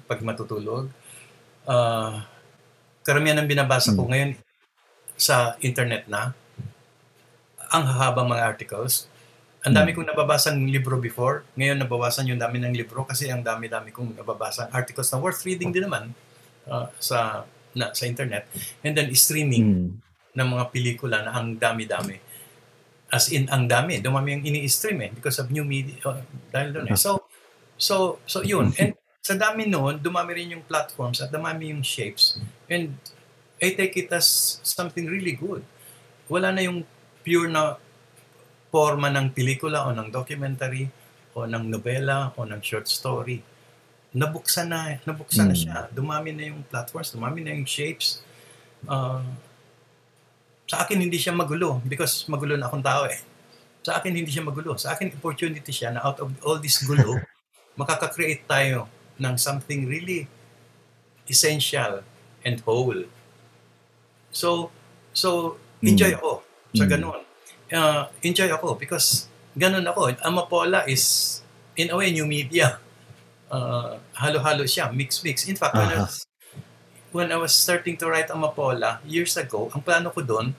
pag 0.10 0.20
matutulog. 0.26 0.90
Uh, 1.70 2.22
karamihan 3.06 3.38
ng 3.42 3.50
binabasa 3.50 3.94
ko 3.94 4.06
hmm. 4.06 4.12
ngayon 4.12 4.32
sa 5.20 5.60
internet 5.62 6.08
na, 6.10 6.34
ang 7.70 7.86
hahabang 7.86 8.30
mga 8.30 8.44
articles. 8.44 9.06
Ang 9.62 9.76
dami 9.76 9.92
hmm. 9.92 9.98
kong 10.02 10.10
nababasang 10.16 10.58
libro 10.72 10.98
before. 10.98 11.46
Ngayon 11.60 11.78
nabawasan 11.84 12.32
yung 12.32 12.42
dami 12.42 12.58
ng 12.58 12.74
libro 12.74 13.06
kasi 13.06 13.30
ang 13.30 13.44
dami-dami 13.46 13.94
kong 13.94 14.18
nababasang 14.18 14.72
articles 14.74 15.12
na 15.12 15.22
worth 15.22 15.44
reading 15.46 15.70
din 15.70 15.86
naman 15.86 16.16
uh, 16.66 16.88
sa 16.98 17.46
na, 17.76 17.94
sa 17.94 18.10
internet. 18.10 18.50
And 18.82 18.98
then 18.98 19.12
streaming 19.14 19.66
mm. 19.66 19.90
ng 20.34 20.48
mga 20.48 20.66
pelikula 20.74 21.22
na 21.22 21.36
ang 21.36 21.60
dami-dami. 21.60 22.29
As 23.10 23.34
in, 23.34 23.50
ang 23.50 23.66
dami. 23.66 23.98
Dumami 24.02 24.38
yung 24.38 24.46
ini-stream 24.46 25.02
eh 25.02 25.12
because 25.14 25.42
of 25.42 25.50
new 25.50 25.66
media. 25.66 25.98
Uh, 26.06 26.22
dahil 26.54 26.70
doon 26.78 26.86
eh. 26.94 26.98
So, 26.98 27.26
so, 27.76 28.22
so 28.30 28.46
yun. 28.46 28.70
And 28.82 28.94
sa 29.20 29.34
dami 29.34 29.66
noon, 29.66 30.02
dumami 30.02 30.38
rin 30.38 30.58
yung 30.58 30.64
platforms 30.66 31.20
at 31.20 31.34
dumami 31.34 31.74
yung 31.74 31.82
shapes. 31.82 32.38
And 32.70 32.96
I 33.60 33.76
take 33.76 33.98
it 34.00 34.10
as 34.14 34.58
something 34.64 35.10
really 35.10 35.36
good. 35.36 35.66
Wala 36.32 36.54
na 36.54 36.64
yung 36.64 36.86
pure 37.26 37.50
na 37.50 37.76
forma 38.70 39.10
ng 39.10 39.34
pelikula 39.34 39.90
o 39.90 39.94
ng 39.94 40.14
documentary 40.14 40.88
o 41.34 41.50
ng 41.50 41.66
nobela 41.68 42.32
o 42.38 42.46
ng 42.46 42.62
short 42.62 42.86
story. 42.86 43.42
Nabuksan 44.14 44.70
na, 44.70 44.98
nabuksan 45.06 45.46
mm. 45.46 45.52
na 45.52 45.56
hmm. 45.58 45.62
siya. 45.62 45.78
Dumami 45.94 46.30
na 46.34 46.44
yung 46.50 46.62
platforms, 46.66 47.14
dumami 47.14 47.46
na 47.46 47.54
yung 47.54 47.66
shapes. 47.66 48.22
Uh, 48.86 49.22
sa 50.70 50.86
akin 50.86 51.02
hindi 51.02 51.18
siya 51.18 51.34
magulo 51.34 51.82
because 51.82 52.30
magulo 52.30 52.54
na 52.54 52.70
akong 52.70 52.86
tao 52.86 53.10
eh. 53.10 53.18
Sa 53.82 53.98
akin 53.98 54.14
hindi 54.14 54.30
siya 54.30 54.46
magulo. 54.46 54.78
Sa 54.78 54.94
akin 54.94 55.10
opportunity 55.18 55.74
siya 55.74 55.90
na 55.90 56.06
out 56.06 56.22
of 56.22 56.30
all 56.46 56.62
this 56.62 56.86
gulo, 56.86 57.18
makaka-create 57.82 58.46
tayo 58.46 58.86
ng 59.18 59.34
something 59.34 59.90
really 59.90 60.30
essential 61.26 62.06
and 62.46 62.62
whole. 62.62 63.02
So, 64.30 64.70
so 65.10 65.58
enjoy 65.82 66.14
mm. 66.14 66.22
ako 66.22 66.46
sa 66.78 66.86
mm. 66.86 66.92
ganun. 66.94 67.22
Uh, 67.74 68.06
enjoy 68.22 68.54
ako 68.54 68.78
because 68.78 69.26
ganun 69.58 69.90
ako. 69.90 70.14
Amapola 70.22 70.86
is 70.86 71.42
in 71.74 71.90
a 71.90 71.98
way 71.98 72.14
new 72.14 72.30
media. 72.30 72.78
Uh, 73.50 73.98
halo-halo 74.14 74.70
siya, 74.70 74.94
mix-mix. 74.94 75.50
In 75.50 75.58
fact, 75.58 75.74
uh-huh. 75.74 76.06
When 77.12 77.34
I 77.34 77.38
was 77.38 77.54
starting 77.54 77.98
to 77.98 78.06
write 78.10 78.30
Amapola 78.30 79.02
years 79.06 79.34
ago, 79.38 79.70
ang 79.74 79.82
plano 79.82 80.14
ko 80.14 80.22
doon, 80.22 80.54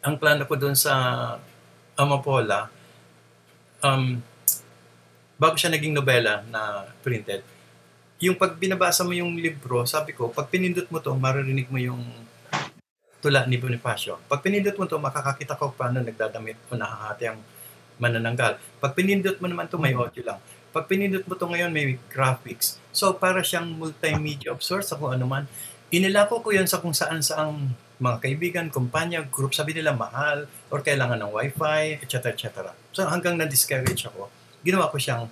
ang 0.00 0.16
plano 0.16 0.44
ko 0.44 0.56
doon 0.56 0.76
sa 0.76 0.92
Amapola, 1.96 2.68
um, 3.84 4.20
bago 5.40 5.56
siya 5.56 5.72
naging 5.72 5.96
nobela 5.96 6.44
na 6.48 6.88
printed, 7.00 7.44
yung 8.20 8.36
pag 8.36 8.52
binabasa 8.60 9.00
mo 9.00 9.16
yung 9.16 9.40
libro, 9.40 9.88
sabi 9.88 10.12
ko, 10.12 10.28
pag 10.28 10.52
pinindot 10.52 10.84
mo 10.92 11.00
to, 11.00 11.16
maririnig 11.16 11.72
mo 11.72 11.80
yung 11.80 12.04
tula 13.20 13.44
ni 13.48 13.56
Bonifacio. 13.56 14.20
Pag 14.28 14.44
pinindot 14.44 14.76
mo 14.76 14.84
to, 14.84 15.00
makakakita 15.00 15.56
ko 15.56 15.72
paano 15.72 16.00
nagdadamit 16.04 16.56
o 16.68 16.76
nahahati 16.76 17.32
ang 17.32 17.40
manananggal. 18.00 18.56
Pag 18.80 18.92
pinindot 18.96 19.36
mo 19.40 19.48
naman 19.48 19.68
to, 19.68 19.80
may 19.80 19.92
audio 19.96 20.24
lang. 20.24 20.40
Pag 20.70 20.86
pinindot 20.86 21.26
mo 21.26 21.34
to 21.34 21.50
ngayon, 21.50 21.74
may 21.74 21.98
graphics. 22.06 22.78
So, 22.94 23.10
para 23.10 23.42
siyang 23.42 23.74
multimedia 23.74 24.54
of 24.54 24.62
sorts, 24.62 24.94
kung 24.94 25.10
ano 25.10 25.26
man. 25.26 25.44
Inilako 25.90 26.46
ko 26.46 26.54
yun 26.54 26.70
sa 26.70 26.78
kung 26.78 26.94
saan 26.94 27.18
saang 27.18 27.74
mga 27.98 28.16
kaibigan, 28.22 28.66
kumpanya, 28.70 29.26
group, 29.26 29.50
sabi 29.50 29.74
nila 29.74 29.90
mahal, 29.90 30.46
or 30.70 30.78
kailangan 30.78 31.18
ng 31.26 31.30
wifi, 31.34 31.98
etc. 31.98 32.30
etc. 32.30 32.70
So, 32.94 33.02
hanggang 33.10 33.34
na-discourage 33.34 34.06
ako, 34.06 34.30
ginawa 34.62 34.94
ko 34.94 34.96
siyang 35.02 35.26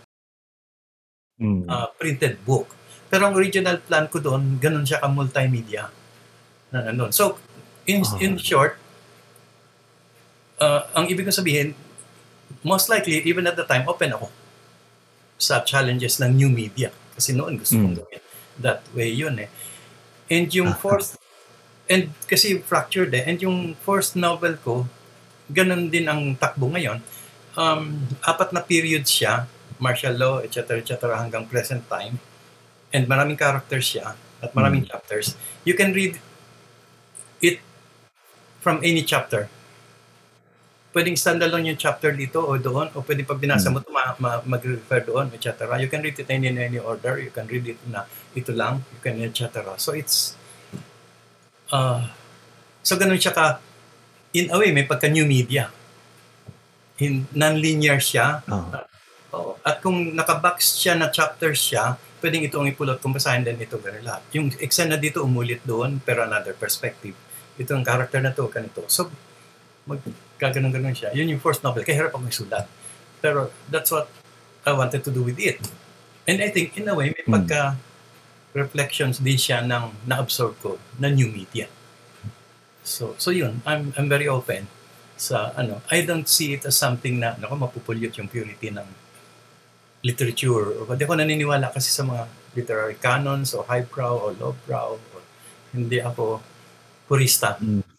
uh, 1.70 1.88
printed 1.94 2.42
book. 2.42 2.74
Pero 3.06 3.30
ang 3.30 3.38
original 3.38 3.78
plan 3.78 4.10
ko 4.10 4.18
doon, 4.18 4.58
ganun 4.58 4.82
siya 4.82 4.98
ka 4.98 5.06
multimedia. 5.06 5.94
Na, 6.74 6.90
ano. 6.90 7.14
So, 7.14 7.38
in, 7.86 8.02
uh-huh. 8.02 8.18
in 8.18 8.42
short, 8.42 8.74
uh, 10.58 10.90
ang 10.98 11.06
ibig 11.06 11.22
kong 11.30 11.38
sabihin, 11.38 11.78
most 12.66 12.90
likely, 12.90 13.22
even 13.22 13.46
at 13.46 13.54
the 13.54 13.62
time, 13.62 13.86
open 13.86 14.10
ako 14.10 14.34
sa 15.38 15.62
challenges 15.62 16.18
ng 16.18 16.34
new 16.34 16.50
media. 16.50 16.90
Kasi 17.14 17.32
noon 17.32 17.56
gusto 17.56 17.78
kong 17.78 17.94
mm. 17.94 18.00
gawin. 18.02 18.22
That 18.58 18.82
way 18.92 19.14
yun 19.14 19.38
eh. 19.38 19.48
And 20.28 20.50
yung 20.50 20.74
uh-huh. 20.74 20.82
fourth, 20.82 21.16
and 21.88 22.12
kasi 22.28 22.60
fractured 22.60 23.14
eh, 23.16 23.24
and 23.24 23.40
yung 23.40 23.78
first 23.80 24.18
novel 24.18 24.58
ko, 24.60 24.84
ganun 25.48 25.88
din 25.88 26.10
ang 26.10 26.36
takbo 26.36 26.68
ngayon. 26.68 27.00
Um, 27.56 28.04
apat 28.20 28.52
na 28.52 28.60
periods 28.60 29.08
siya, 29.08 29.48
martial 29.80 30.14
law, 30.18 30.44
etc., 30.44 30.82
etc., 30.82 31.16
hanggang 31.16 31.48
present 31.48 31.86
time. 31.88 32.20
And 32.92 33.08
maraming 33.08 33.40
characters 33.40 33.88
siya, 33.88 34.18
at 34.42 34.50
maraming 34.52 34.84
mm. 34.86 34.90
chapters. 34.90 35.34
You 35.64 35.74
can 35.74 35.94
read 35.94 36.20
it 37.40 37.62
from 38.60 38.82
any 38.82 39.02
chapter. 39.02 39.48
Pwedeng 40.98 41.14
standalone 41.14 41.70
yung 41.70 41.78
chapter 41.78 42.10
dito 42.10 42.42
o 42.42 42.58
doon, 42.58 42.90
o 42.98 43.06
pwede 43.06 43.22
pag 43.22 43.38
binasa 43.38 43.70
mo 43.70 43.78
ito, 43.78 43.94
ma- 43.94 44.18
ma- 44.18 44.42
mag-refer 44.42 45.06
doon, 45.06 45.30
etc. 45.30 45.78
You 45.78 45.86
can 45.86 46.02
read 46.02 46.18
it 46.18 46.26
in 46.26 46.42
any 46.58 46.82
order. 46.82 47.22
You 47.22 47.30
can 47.30 47.46
read 47.46 47.70
it 47.70 47.78
na 47.86 48.02
ito 48.34 48.50
lang, 48.50 48.82
you 48.90 48.98
can, 48.98 49.22
etc. 49.22 49.78
So 49.78 49.94
it's, 49.94 50.34
uh, 51.70 52.02
so 52.82 52.98
ganun 52.98 53.22
siya 53.22 53.30
ka, 53.30 53.62
in 54.34 54.50
a 54.50 54.58
way, 54.58 54.74
may 54.74 54.90
pagka-new 54.90 55.22
media. 55.22 55.70
In, 56.98 57.30
non-linear 57.30 58.02
siya. 58.02 58.42
Uh, 58.50 59.54
at 59.62 59.78
kung 59.78 60.18
nakabox 60.18 60.82
siya 60.82 60.98
na 60.98 61.14
chapter 61.14 61.54
siya, 61.54 61.94
pwedeng 62.18 62.42
ito 62.42 62.58
ang 62.58 62.66
ipulot 62.66 62.98
kung 62.98 63.14
basahin 63.14 63.46
din 63.46 63.54
ito 63.54 63.78
ganun 63.78 64.02
lahat. 64.02 64.26
Yung 64.34 64.50
eksena 64.58 64.98
dito 64.98 65.22
umulit 65.22 65.62
doon, 65.62 66.02
pero 66.02 66.26
another 66.26 66.58
perspective 66.58 67.14
ito 67.58 67.70
ang 67.74 67.82
character 67.86 68.18
na 68.18 68.30
to, 68.34 68.46
ganito. 68.50 68.86
So, 68.86 69.10
magkaganon-ganon 70.38 70.94
siya. 70.94 71.10
Yun 71.18 71.34
yung 71.34 71.42
first 71.42 71.66
novel. 71.66 71.82
Kaya 71.82 72.06
hirap 72.06 72.14
ako 72.14 72.30
isulat. 72.30 72.70
Pero 73.18 73.50
that's 73.66 73.90
what 73.90 74.06
I 74.62 74.70
wanted 74.70 75.02
to 75.02 75.10
do 75.10 75.26
with 75.26 75.42
it. 75.42 75.58
And 76.30 76.38
I 76.38 76.54
think, 76.54 76.78
in 76.78 76.86
a 76.86 76.94
way, 76.94 77.10
may 77.10 77.26
hmm. 77.26 77.34
pagka 77.34 77.74
reflections 78.54 79.18
din 79.18 79.34
siya 79.34 79.66
ng 79.66 80.06
na-absorb 80.06 80.54
ko 80.62 80.78
na 81.02 81.10
new 81.10 81.26
media. 81.26 81.66
So, 82.86 83.18
so 83.18 83.34
yun, 83.34 83.60
I'm, 83.66 83.90
I'm 83.98 84.06
very 84.06 84.30
open 84.30 84.70
sa 85.18 85.50
ano. 85.58 85.82
I 85.90 86.06
don't 86.06 86.30
see 86.30 86.54
it 86.54 86.62
as 86.62 86.78
something 86.78 87.18
na, 87.18 87.34
nako, 87.34 87.58
mapupulyot 87.58 88.14
yung 88.16 88.30
purity 88.30 88.70
ng 88.70 88.86
literature. 90.06 90.86
Hindi 90.86 91.02
ako 91.02 91.14
naniniwala 91.18 91.74
kasi 91.74 91.90
sa 91.90 92.06
mga 92.06 92.30
literary 92.54 92.96
canons 93.02 93.52
o 93.58 93.66
highbrow 93.66 94.14
o 94.14 94.26
lowbrow. 94.38 94.94
O, 94.94 95.16
hindi 95.74 95.98
ako 95.98 96.40
purista 97.10 97.58
mm. 97.58 97.97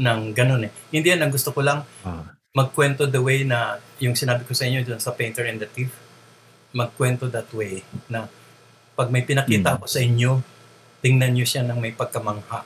Ng 0.00 0.32
ganun 0.32 0.64
eh. 0.64 0.72
Hindi 0.88 1.12
yan, 1.12 1.20
ang 1.20 1.32
gusto 1.32 1.52
ko 1.52 1.60
lang 1.60 1.84
ah. 2.08 2.24
magkwento 2.56 3.04
the 3.04 3.20
way 3.20 3.44
na 3.44 3.76
yung 4.00 4.16
sinabi 4.16 4.48
ko 4.48 4.56
sa 4.56 4.64
inyo 4.64 4.80
dun 4.82 4.98
sa 4.98 5.12
Painter 5.12 5.44
and 5.44 5.60
the 5.60 5.68
Thief, 5.68 5.92
magkwento 6.72 7.28
that 7.28 7.52
way 7.52 7.84
na 8.08 8.26
pag 8.96 9.12
may 9.12 9.22
pinakita 9.22 9.76
mm. 9.76 9.78
ko 9.84 9.86
sa 9.86 10.00
inyo, 10.00 10.30
tingnan 11.04 11.36
nyo 11.36 11.44
siya 11.44 11.64
ng 11.68 11.78
may 11.78 11.92
pagkamangha 11.92 12.64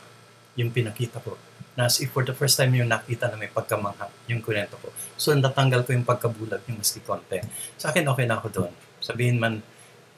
yung 0.54 0.70
pinakita 0.70 1.18
ko. 1.18 1.34
Na 1.74 1.90
as 1.90 1.98
if 1.98 2.14
for 2.14 2.22
the 2.22 2.34
first 2.34 2.54
time 2.54 2.70
yung 2.78 2.86
nakita 2.86 3.26
na 3.26 3.34
may 3.34 3.50
pagkamangha 3.50 4.06
yung 4.30 4.38
kwento 4.38 4.78
ko. 4.78 4.94
So 5.18 5.34
natanggal 5.34 5.82
ko 5.82 5.90
yung 5.90 6.06
pagkabulag 6.06 6.62
yung 6.70 6.78
maski 6.78 7.02
konti. 7.02 7.42
Sa 7.74 7.90
akin 7.90 8.06
okay 8.06 8.30
na 8.30 8.38
ako 8.38 8.46
doon. 8.50 8.72
Sabihin 9.02 9.42
man 9.42 9.58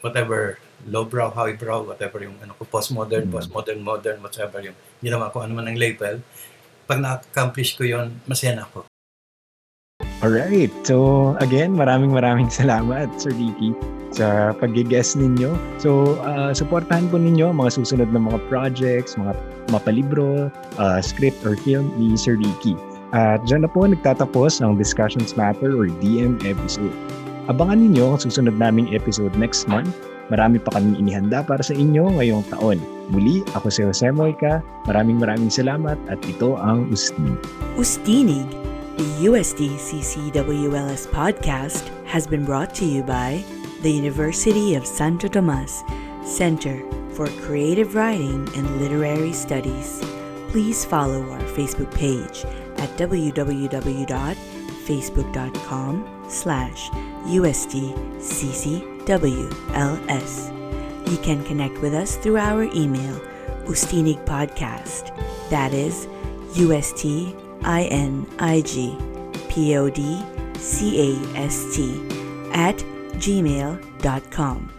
whatever 0.04 0.60
lowbrow, 0.84 1.32
highbrow, 1.32 1.88
whatever 1.88 2.20
yung 2.20 2.36
ano 2.44 2.52
ko, 2.60 2.68
postmodern, 2.68 3.26
mm. 3.26 3.32
postmodern, 3.32 3.80
modern, 3.80 4.18
whatever 4.20 4.60
yung 4.60 4.76
ginawa 5.00 5.32
ko, 5.32 5.40
ano 5.40 5.56
man 5.56 5.66
ang 5.72 5.80
label, 5.80 6.20
pag 6.87 7.03
na-accomplish 7.03 7.74
ko 7.74 7.82
yon 7.84 8.14
masaya 8.24 8.57
na 8.57 8.64
ako. 8.64 8.87
Alright. 10.24 10.72
So, 10.89 11.37
again, 11.45 11.76
maraming 11.76 12.09
maraming 12.09 12.49
salamat, 12.49 13.12
Sir 13.20 13.37
Ricky, 13.37 13.76
sa 14.16 14.57
pag-guest 14.57 15.20
ninyo. 15.20 15.53
So, 15.76 16.16
uh, 16.24 16.57
supportahan 16.57 17.12
po 17.12 17.20
ninyo 17.20 17.53
mga 17.53 17.76
susunod 17.76 18.09
na 18.16 18.20
mga 18.24 18.41
projects, 18.49 19.12
mga 19.20 19.37
mapalibro, 19.68 20.49
uh, 20.80 21.01
script 21.05 21.37
or 21.45 21.53
film 21.61 21.93
ni 22.01 22.16
Sir 22.16 22.41
Ricky. 22.41 22.72
At 23.12 23.45
dyan 23.45 23.68
na 23.68 23.70
po 23.70 23.84
nagtatapos 23.84 24.64
ang 24.64 24.80
Discussions 24.80 25.37
Matter 25.37 25.76
or 25.76 25.93
DM 26.01 26.41
episode. 26.49 26.97
Abangan 27.47 27.78
ninyo 27.78 28.16
ang 28.16 28.20
susunod 28.20 28.57
naming 28.57 28.91
episode 28.97 29.37
next 29.37 29.68
month. 29.68 29.93
Marami 30.27 30.59
pa 30.59 30.74
kaming 30.74 30.99
inihanda 30.99 31.47
para 31.47 31.62
sa 31.62 31.74
inyo 31.74 32.18
ngayong 32.18 32.43
taon. 32.51 32.83
Muli, 33.14 33.47
ako 33.55 33.70
si 33.70 33.87
Jose 33.87 34.11
Moica. 34.11 34.59
Maraming 34.91 35.22
maraming 35.22 35.51
salamat 35.51 35.95
at 36.11 36.18
ito 36.27 36.59
ang 36.59 36.91
Ustinig. 36.91 37.39
Ustinig, 37.79 38.51
the 38.99 39.07
USD 39.31 39.79
podcast 41.14 41.87
has 42.11 42.27
been 42.27 42.43
brought 42.43 42.74
to 42.74 42.85
you 42.85 43.07
by 43.07 43.39
the 43.87 43.93
University 43.93 44.74
of 44.74 44.87
Santo 44.87 45.29
Tomas 45.31 45.85
Center 46.27 46.83
for 47.14 47.29
Creative 47.47 47.95
Writing 47.95 48.43
and 48.59 48.66
Literary 48.83 49.33
Studies. 49.33 50.03
Please 50.51 50.85
follow 50.85 51.22
our 51.31 51.47
Facebook 51.55 51.95
page 51.95 52.43
at 52.83 52.91
www.facebook.com 52.99 55.95
slash 56.29 56.91
USTCCWLS. 59.07 60.52
You 61.11 61.16
can 61.18 61.44
connect 61.44 61.78
with 61.78 61.94
us 61.94 62.16
through 62.16 62.38
our 62.38 62.64
email, 62.64 63.20
Ustinig 63.64 64.24
Podcast. 64.24 65.14
That 65.50 65.72
is 65.72 66.09
U 66.54 66.72
S 66.72 66.92
T 66.92 67.34
I 67.62 67.84
N 67.84 68.26
I 68.38 68.61
G 68.62 68.96
P 69.48 69.76
O 69.76 69.88
D 69.88 70.22
C 70.59 71.00
A 71.00 71.38
S 71.38 71.76
T 71.76 72.00
at 72.52 72.76
gmail.com. 73.18 74.76